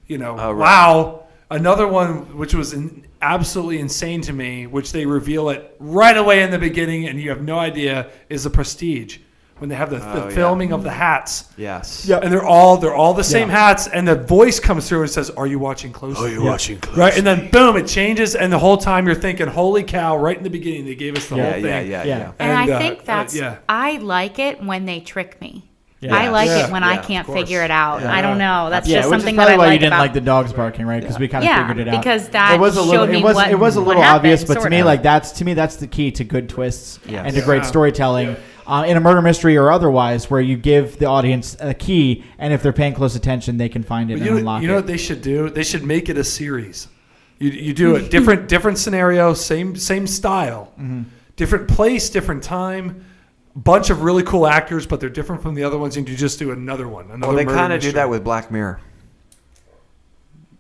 [0.07, 0.57] you know, Oh, right.
[0.71, 1.23] wow.
[1.51, 6.43] Another one, which was in, absolutely insane to me, which they reveal it right away
[6.43, 9.19] in the beginning, and you have no idea, is the Prestige
[9.60, 10.36] when they have the, Oh, the yeah.
[10.36, 11.45] filming of the hats.
[11.58, 12.06] Yes.
[12.08, 12.19] Yeah.
[12.21, 13.56] And they're all they're all the same Yeah.
[13.67, 16.77] hats, and the voice comes through and says, "Are you watching closely?" Are you watching
[16.77, 17.01] closely?
[17.01, 20.38] Right, and then boom, it changes, and the whole time you're thinking, "Holy cow!" Right
[20.38, 21.65] in the beginning, they gave us the Yeah, whole thing.
[21.65, 22.17] yeah, yeah, Yeah.
[22.17, 22.32] yeah.
[22.38, 23.36] And, And, I uh, think uh, that's.
[23.36, 23.56] yeah.
[23.67, 25.63] I like it when they trick me.
[25.99, 26.15] Yeah.
[26.15, 26.67] I like Yeah.
[26.67, 28.01] it when Yeah, I can't figure it out.
[28.01, 28.13] Yeah.
[28.13, 28.69] I don't know.
[28.69, 30.13] That's yeah, just which something is probably that I why like you didn't about like
[30.13, 31.01] the dogs barking, right?
[31.01, 32.01] Because we kind of Yeah, figured it out.
[32.03, 33.88] because that it was a little, showed me it was, what- it was a what
[33.97, 34.86] little obvious, but to sort me, of.
[34.86, 37.23] like that's to me, that's the key to good twists Yes.
[37.25, 37.69] and to great Yeah.
[37.69, 38.36] storytelling
[38.67, 42.53] uh, in a murder mystery or otherwise, where you give the audience a key, and
[42.53, 44.67] if they're paying close attention, they can find it But and you know, unlock you
[44.67, 44.77] know it.
[44.77, 45.49] what they should do?
[45.49, 46.89] They should make it a series.
[47.39, 51.03] You, you do a different different scenario, same same style, Mm-hmm.
[51.38, 53.03] different place, different time.
[53.57, 56.37] Bunch of really cool actors, but they're different from the other ones, and you just
[56.37, 57.05] do another one.
[57.05, 58.79] Another Well, they kind of do that with Black Mirror.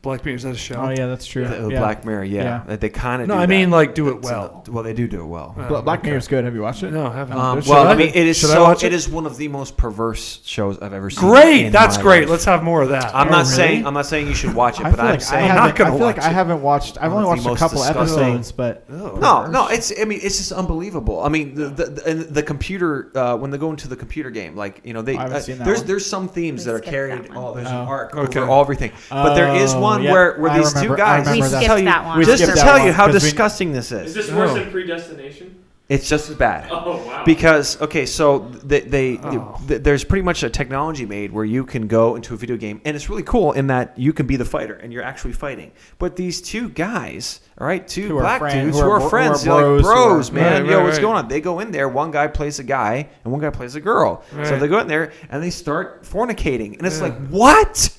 [0.03, 0.35] Black Mirror.
[0.37, 0.75] Is that a show?
[0.75, 1.41] Oh yeah, that's true.
[1.43, 1.79] With yeah.
[1.79, 2.43] Black Mirror, yeah.
[2.43, 2.63] Yeah.
[2.67, 4.63] That They kind of No, do I mean like do it well.
[4.65, 5.55] a- well, they do do it well.
[5.57, 6.09] Oh, Black okay.
[6.09, 6.45] Mirror's good.
[6.45, 6.91] Have you watched it?
[6.91, 7.37] No, I haven't.
[7.37, 7.95] Um, well, I, I?
[7.95, 8.71] mean, it is Should I so.
[8.71, 8.93] it it?
[8.93, 11.27] is one of the most perverse shows I've ever seen.
[11.27, 12.21] Great, that's great.
[12.21, 12.29] life.
[12.29, 13.13] Let's have more of that.
[13.13, 13.49] I'm Oh, not really?
[13.55, 15.93] saying I'm not saying you should watch it, but I'm like saying I'm not gonna
[15.93, 16.97] I feel like watch I haven't watched.
[17.01, 19.15] I've One only watched a couple episodes, but Oh.
[19.17, 19.91] No, no, it's.
[19.99, 21.21] I mean, it's just unbelievable.
[21.21, 24.29] I mean, the the, the, and the computer uh, when they go into the computer
[24.29, 26.75] game, like you know, they I haven't uh, seen that there's there's some themes that
[26.75, 27.29] are carried.
[27.35, 27.81] Oh, there's Oh.
[27.81, 28.39] an arc Okay.
[28.39, 28.91] over all everything.
[29.09, 30.11] But there is Oh, one oh, yep.
[30.13, 31.19] where where I these remember- two guys.
[31.25, 32.23] remember We skipped tell you, that one.
[32.23, 34.13] Just to tell one you how 'cause we- disgusting this Is is.
[34.15, 34.55] this worse Oh.
[34.55, 35.55] than Predestination?
[35.89, 36.67] It's just as bad.
[36.69, 37.23] Oh wow.
[37.23, 39.57] Because okay, so they, they Oh.
[39.69, 42.81] th- there's pretty much a technology made where you can go into a video game,
[42.83, 45.71] and it's really cool in that you can be the fighter and you're actually fighting.
[45.97, 48.97] But these two guys, all right, two Who black friend- dudes who who are are,
[48.99, 50.63] bro- who friends, are they're like bros, are- man.
[50.63, 51.01] Right, Yo, right, what's right.
[51.03, 51.27] going on?
[51.29, 51.87] They go in there.
[51.87, 54.23] One guy plays a guy, and one guy plays a girl.
[54.43, 57.03] So they go in there and they start fornicating, and it's Yeah.
[57.05, 57.91] like, what?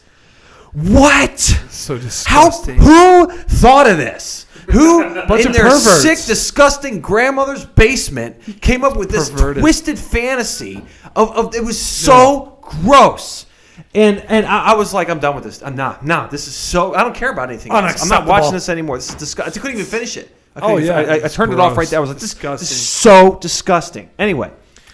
[0.72, 1.38] What?
[1.38, 2.78] so disgusting.
[2.78, 3.28] How?
[3.28, 4.46] Who thought of this?
[4.70, 6.02] Who Bunch in of their perverts.
[6.02, 9.62] sick, disgusting grandmother's basement came up with this Perverted.
[9.62, 10.84] twisted fantasy
[11.16, 13.46] of, of it was so gross.
[13.94, 15.62] And and I, I was like, I'm done with this.
[15.62, 16.04] I'm not.
[16.04, 16.94] Nah, this is so.
[16.94, 17.72] I don't care about anything.
[17.72, 18.02] Else.
[18.02, 18.98] I'm not watching this anymore.
[18.98, 19.58] This is disgusting.
[19.58, 20.34] I couldn't even finish it.
[20.56, 21.98] I Oh, yeah, I, I, I it's turned it off right there.
[21.98, 22.64] I was like, this, this Disgusting.
[22.66, 24.10] is so disgusting.
[24.18, 24.50] Anyway,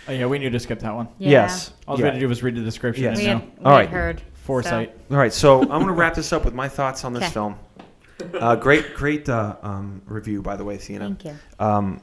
[0.06, 1.08] oh, yeah, we knew to skip that one.
[1.18, 1.30] Yeah.
[1.30, 1.72] yes.
[1.88, 2.02] All Yeah.
[2.02, 3.04] we had to do was read the description.
[3.04, 3.18] Yes.
[3.18, 3.38] and We know.
[3.38, 3.88] had, we All had right.
[3.88, 4.22] heard.
[4.44, 4.92] Foresight.
[5.10, 7.32] All right, so I'm going to wrap this up with my thoughts on this Okay.
[7.32, 7.56] film.
[8.34, 11.34] Uh, great, great uh, um, review, by the way, So, thank you.
[11.58, 12.02] Um,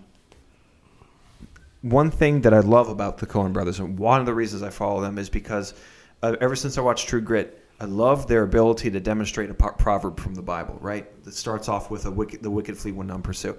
[1.83, 4.71] one thing that I love about the Coen brothers, and one of the reasons I
[4.71, 5.75] follow them, is because
[6.23, 10.19] uh, ever since I watched True Grit, I love their ability to demonstrate a proverb
[10.19, 10.77] from the Bible.
[10.79, 13.57] Right, that starts off with a wicked, the wicked flee when none pursue,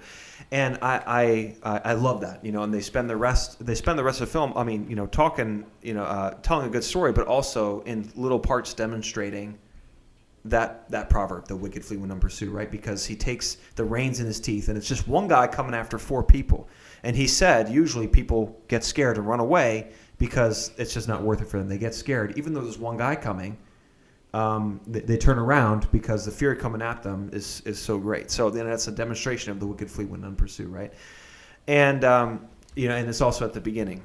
[0.52, 2.44] and I, I, I I love that.
[2.44, 4.52] You know, and they spend the rest, they spend the rest of the film.
[4.54, 8.12] I mean, you know, talking, you know, uh, telling a good story, but also in
[8.14, 9.58] little parts demonstrating
[10.44, 12.70] that that proverb, the wicked flee when none pursue, right?
[12.70, 15.98] Because he takes the reins in his teeth, and it's just one guy coming after
[15.98, 16.68] four people.
[17.02, 21.42] And he said, usually people get scared and run away because it's just not worth
[21.42, 21.68] it for them.
[21.68, 23.58] They get scared, even though there's one guy coming.
[24.34, 28.30] Um, they, they turn around because the fear coming at them is is so great.
[28.30, 30.92] So then that's a demonstration of the wicked flee when none pursue, right?
[31.66, 34.02] And um, you know, and it's also at the beginning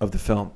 [0.00, 0.52] of the film.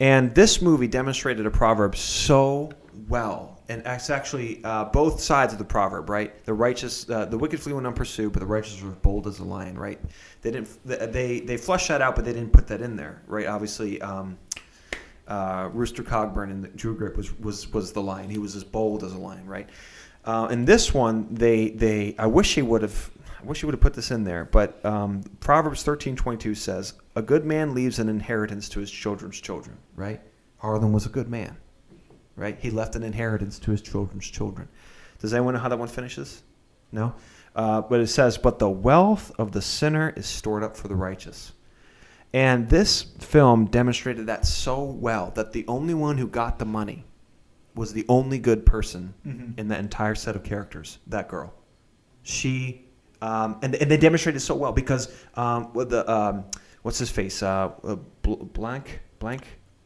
[0.00, 2.70] And this movie demonstrated a proverb so
[3.08, 6.42] well, and it's actually uh, both sides of the proverb, right?
[6.44, 9.44] The righteous, uh, the wicked flee when unpursued, but the righteous are bold as a
[9.44, 10.00] lion, right?
[10.40, 13.46] They didn't, they they flushed that out, but they didn't put that in there, right?
[13.46, 14.38] Obviously, um,
[15.30, 18.28] uh, Rooster Cogburn in the True Grit was was was the lion.
[18.28, 19.68] He was as bold as a lion, right?
[20.24, 23.10] Uh, in this one, they they I wish he would have.
[23.40, 26.54] I wish he would have put this in there, but um, Proverbs thirteen twenty two
[26.54, 30.20] says, "A good man leaves an inheritance to his children's children." Right?
[30.58, 31.56] Harlan was a good man,
[32.36, 32.58] right?
[32.60, 34.68] He left an inheritance to his children's children.
[35.20, 36.42] Does anyone know how that one finishes?
[36.92, 37.14] No,
[37.54, 40.96] uh, but it says, "But the wealth of the sinner is stored up for the
[40.96, 41.52] righteous."
[42.32, 47.04] And this film demonstrated that so well that the only one who got the money
[47.74, 49.58] was the only good person Mhm.
[49.58, 50.98] in the entire set of characters.
[51.08, 51.52] That girl,
[52.22, 52.84] she,
[53.22, 56.44] um, and and they demonstrated so well because um, with the um,
[56.82, 59.00] what's his face, uh, uh, Bl- Blanc,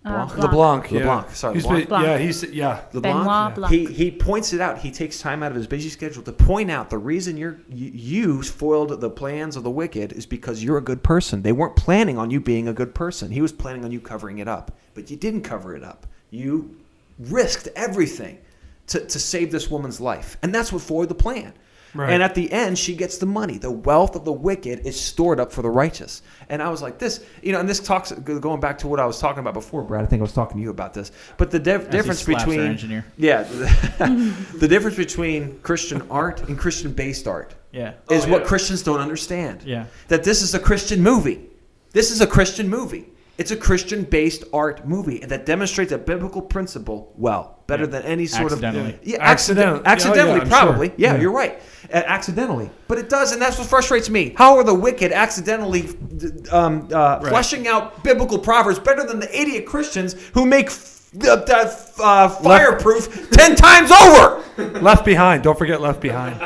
[0.04, 0.52] Blanc, Uh, Blanc, Blanc.
[0.52, 0.90] LeBlanc.
[0.92, 0.98] Yeah.
[0.98, 1.88] LeBlanc, sorry, He's LeBlanc.
[1.88, 2.80] been- yeah, he's yeah.
[2.92, 3.72] LeBlanc, Benoit Blanc.
[3.74, 4.78] He he points it out.
[4.78, 7.90] He takes time out of his busy schedule to point out the reason you're you,
[7.94, 11.40] you foiled the plans of the wicked is because you're a good person.
[11.42, 13.30] They weren't planning on you being a good person.
[13.30, 16.06] He was planning on you covering it up, but you didn't cover it up.
[16.30, 16.76] You
[17.18, 18.38] risked everything
[18.88, 21.54] to, to save this woman's life, and that's what foiled the plan.
[21.94, 22.10] Right.
[22.12, 23.56] And at the end, she gets the money.
[23.56, 26.22] The wealth of the wicked is stored up for the righteous.
[26.48, 29.06] And I was like, this, you know, and this talks going back to what I
[29.06, 30.02] was talking about before, Brad.
[30.04, 31.12] I think I was talking to you about this.
[31.36, 33.04] But the dif- difference between engineer.
[33.16, 37.92] yeah, the, the difference between Christian art and Christian based art Yeah.
[38.10, 38.48] is Oh, what yeah.
[38.48, 39.62] Christians don't understand.
[39.64, 39.86] Yeah.
[40.08, 41.46] That this is a Christian movie.
[41.92, 43.06] This is a Christian movie.
[43.38, 47.90] It's a Christian based art movie and that demonstrates a biblical principle well, better Yeah.
[47.90, 48.94] than any sort Accidentally.
[48.94, 49.80] of yeah, Accidentally.
[49.84, 50.86] accident, accidentally, Yeah, yeah, probably.
[50.88, 50.94] sure.
[50.98, 51.20] Yeah, Yeah.
[51.20, 51.60] you're right.
[51.92, 54.34] Uh, accidentally, but it does, and that's what frustrates me.
[54.36, 55.90] How are the wicked accidentally
[56.50, 57.28] um, uh, Right.
[57.28, 61.44] fleshing out biblical proverbs better than the idiot Christians who make f- uh,
[62.02, 64.40] uh, fireproof ten times over?
[64.80, 65.42] Left Behind.
[65.42, 66.40] Don't forget Left Behind.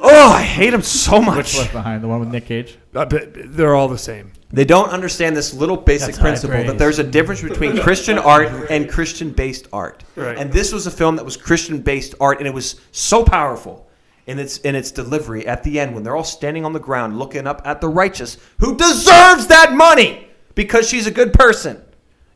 [0.00, 1.36] Oh, I hate him so much.
[1.36, 2.02] Which left behind?
[2.02, 2.78] The one with Nick Cage.
[2.94, 4.32] Uh, but they're all the same.
[4.50, 6.66] They don't understand this little basic That's high principle praise.
[6.68, 10.04] that there's a difference between Christian art and Christian based art.
[10.14, 10.38] Right.
[10.38, 13.88] And this was a film that was Christian based art and it was so powerful
[14.26, 17.18] in its in its delivery at the end when they're all standing on the ground
[17.18, 21.82] looking up at the righteous who deserves that money because she's a good person.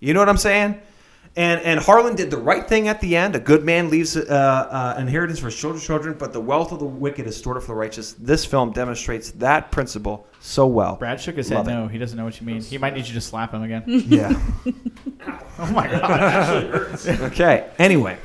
[0.01, 0.81] You know what I'm saying?
[1.37, 3.37] And and Harlan did the right thing at the end.
[3.37, 6.81] A good man leaves uh, uh, inheritance for his children's children, but the wealth of
[6.81, 8.14] the wicked is stored up for the righteous.
[8.14, 10.97] This film demonstrates that principle so well.
[10.97, 11.78] Brad shook his Love head it.
[11.78, 11.87] no.
[11.87, 12.61] He doesn't know what you mean.
[12.61, 13.85] He might need you to slap him again.
[13.87, 14.33] Yeah.
[15.61, 16.99] oh my god.
[17.07, 17.70] Okay.
[17.78, 18.18] Anyway,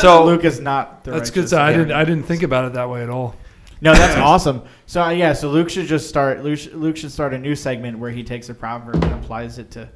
[0.00, 1.48] so Luke is not the That's good.
[1.48, 1.78] So I Yeah.
[1.78, 1.92] didn't.
[1.92, 3.34] I didn't think about it that way at all.
[3.82, 4.62] No, that's awesome.
[4.86, 6.42] So uh, yeah, so Luke should just start.
[6.42, 9.58] Luke, sh- Luke should start a new segment where he takes a proverb and applies
[9.58, 9.88] it to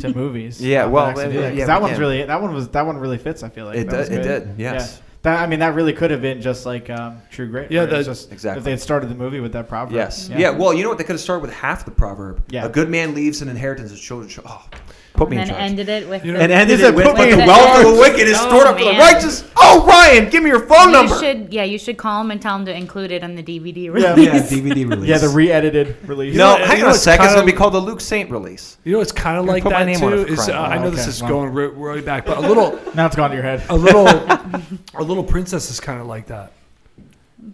[0.00, 0.60] to movies.
[0.60, 2.00] Yeah, Uh, well, next to yeah, do yeah, that we one's can.
[2.00, 3.42] really that one was that one really fits.
[3.42, 4.96] I feel like It did- it did, yes.
[4.96, 5.00] Yeah.
[5.22, 7.70] That I mean, that really could have been just like um, True Grit.
[7.70, 8.58] Yeah, where it's that- just Exactly.
[8.58, 9.94] If they had started the movie with that proverb.
[9.94, 10.50] yes, yeah.
[10.50, 10.98] Well, you know what?
[10.98, 12.42] They could have started with half the proverb.
[12.50, 12.64] Yeah.
[12.66, 14.30] A good man leaves an inheritance of children.
[14.46, 14.66] Oh,
[15.14, 15.70] put me and in then charge.
[15.70, 17.78] ended it with You the, and ended it with "Put but me the in wealth
[17.86, 19.44] of the wicked is Oh, stored up for the righteous.
[19.56, 21.18] Oh, Ryan, give me your phone you number.
[21.18, 23.92] should yeah you should call him and tell him to include it on the DVD
[23.92, 24.04] release.
[24.26, 25.08] yeah, DVD release.
[25.08, 26.36] Yeah, the re-edited release.
[26.36, 27.24] no, know, hang on a second.
[27.26, 28.76] It's kinda- gonna be called the Luke Saint release.
[28.84, 30.08] You know, it's kind of like put my that name too.
[30.22, 30.92] it for Is uh, crying out I know loud.
[30.94, 31.30] this is well.
[31.30, 33.62] going re- really back, but a little, now it's gone to your head.
[33.68, 34.06] a little,
[34.94, 36.52] a little princess is kind of like that.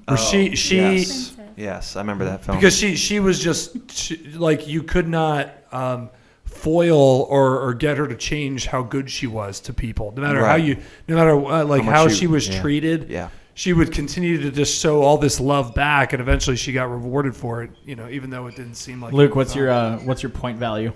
[0.06, 1.36] Where she, she, Oh, Yes.
[1.56, 2.56] yes, I remember that film.
[2.56, 6.10] because she, she was just she, like you could not um,
[6.50, 10.44] foil or, or get her to change how good she was to people, no matter
[10.44, 10.76] how you,
[11.08, 12.60] no matter uh, like How how, much she was yeah.
[12.60, 13.08] treated.
[13.10, 13.28] yeah.
[13.54, 17.36] She would continue to just show all this love back, and eventually she got rewarded
[17.36, 17.70] for it.
[17.84, 19.12] You know, even though it didn't seem like.
[19.12, 20.92] it Luke, what's your uh, what's your point value?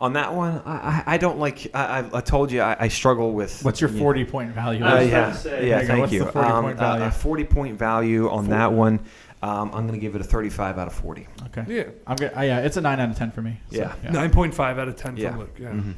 [0.00, 1.70] On that one, I, I, I don't like.
[1.74, 3.64] I, I, I told you I, I struggle with.
[3.64, 3.98] What's your yeah.
[3.98, 4.84] forty point value?
[4.84, 5.68] Uh, yeah, say.
[5.68, 5.78] yeah.
[5.78, 5.86] There go.
[5.88, 6.24] Thank What's you.
[6.24, 7.04] the 40 Um, point uh, value?
[7.04, 9.00] a forty point value on that one.
[9.42, 11.26] Um, I'm gonna give it a 35 out of 40.
[11.46, 11.64] Okay.
[11.68, 12.32] Yeah, I'm good.
[12.36, 13.60] Uh, yeah, it's a nine out of ten for me.
[13.70, 14.10] So, Yeah.
[14.10, 15.30] nine point five out of ten Yeah.
[15.30, 15.56] from Luke.
[15.58, 15.94] Yeah, Mhm.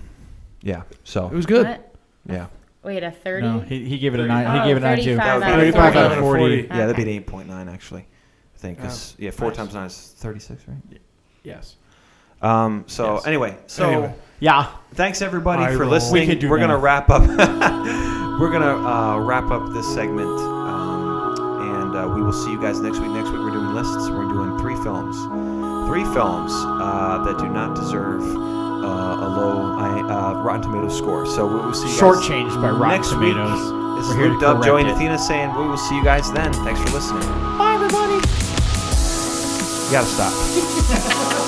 [0.63, 0.83] Yeah.
[1.05, 1.67] So it was good.
[1.67, 1.95] What?
[2.27, 2.47] yeah,
[2.83, 3.47] Wait, a thirty?
[3.47, 4.47] No, he, he gave it a nine.
[4.47, 5.17] Oh, he gave it a nine too.
[5.17, 6.39] 35 out of 35 out of 40.
[6.41, 6.57] 40.
[6.69, 6.87] yeah.
[6.87, 8.01] That'd be an 8.9 actually.
[8.55, 8.79] I think.
[8.81, 9.57] 'cause, yeah, four Nice.
[9.57, 10.77] times nine is 36, right?
[10.91, 10.99] Yeah.
[11.43, 11.77] Yes.
[12.43, 12.85] Um.
[12.89, 13.27] So Yes.
[13.27, 14.15] anyway, so Anyway.
[14.41, 14.67] Yeah.
[14.95, 15.91] thanks everybody Eye for roll.
[15.91, 16.23] listening.
[16.23, 17.23] We could do We're gonna wrap up.
[18.41, 20.29] we're gonna uh, wrap up this segment,
[21.91, 23.11] and uh, we will see you guys next week.
[23.11, 24.09] Next week we're doing lists.
[24.11, 25.17] We're doing three films,
[25.89, 31.27] three films uh, that do not deserve uh, a low I, uh, Rotten Tomatoes score.
[31.27, 33.61] So we will see you guys Shortchanged by Rotten Tomatoes.
[33.61, 33.81] week.
[33.99, 34.91] This We're is Luke Dub, Joey, and.
[34.93, 36.53] Athena saying we will see you guys then.
[36.53, 37.23] Thanks for listening.
[37.59, 38.15] Bye, everybody.
[38.15, 41.37] You gotta stop.